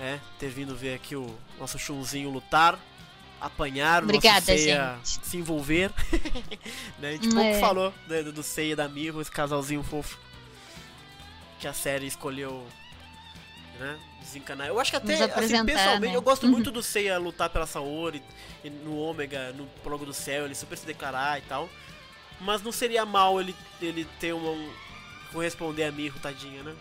[0.00, 2.78] é, ter vindo ver aqui o nosso chunzinho lutar,
[3.40, 5.26] apanhar, o nosso Obrigada, Seiya gente.
[5.26, 5.90] se envolver.
[6.98, 7.08] né?
[7.10, 7.32] A gente É.
[7.34, 10.18] pouco falou né, do, Seiya e da Miho, esse casalzinho fofo
[11.60, 12.66] que a série escolheu
[13.78, 14.66] né, desencanar.
[14.66, 16.16] Eu acho que até, assim, pessoalmente, né?
[16.16, 16.52] eu gosto Uhum.
[16.52, 18.22] muito do Seiya lutar pela Saori
[18.64, 21.68] e no Ômega, no Prólogo do Céu, ele super se declarar e tal.
[22.40, 24.72] Mas não seria mal ele, ele ter uma, um.
[25.32, 26.74] corresponder a Mirro, tadinha, né?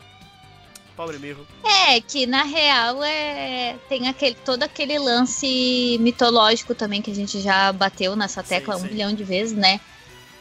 [1.01, 1.47] Pobre Mirro.
[1.63, 7.41] É, que na real é tem aquele, todo aquele lance mitológico também que a gente
[7.41, 9.81] já bateu nessa tecla um milhão de vezes, né?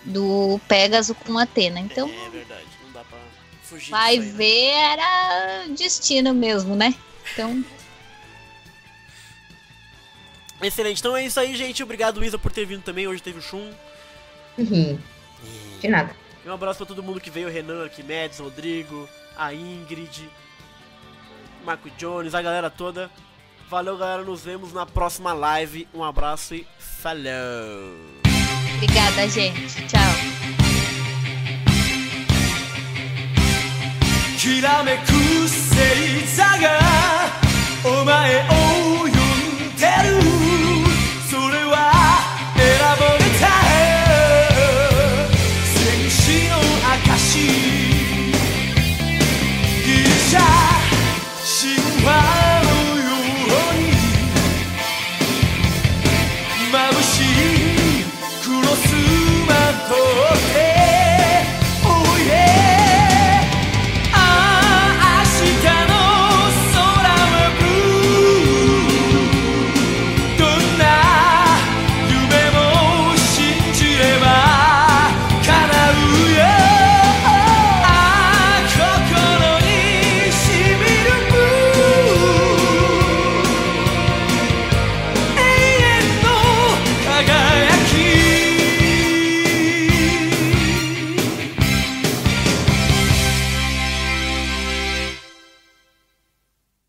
[0.04, 1.80] Do Pégaso com Atena.
[1.80, 3.18] Então, É verdade, não dá pra
[3.62, 4.36] fugir vai disso aí, né?
[4.36, 6.94] ver, era de destino mesmo, né?
[7.32, 7.64] Então,
[10.61, 10.98] Excelente.
[10.98, 11.82] Então é isso aí, gente.
[11.82, 13.08] Obrigado, Isa, por ter vindo também.
[13.08, 13.72] Hoje teve o Shun.
[14.58, 14.98] Uhum.
[15.80, 16.14] De nada.
[16.44, 20.28] E um abraço pra todo mundo que veio, o Renan, Arquimedes, Rodrigo, a Ingrid,
[21.64, 23.11] Marco Jones, a galera toda.
[23.68, 24.22] Valeu, galera.
[24.22, 25.86] Nos vemos na próxima live.
[25.94, 27.94] Um abraço e falou!
[28.76, 29.86] Obrigada, gente.
[29.86, 30.50] Tchau.
[34.40, 36.80] きらめく星座が
[37.84, 38.50] お前を
[39.00, 39.11] 呼ん
[39.76, 40.49] でる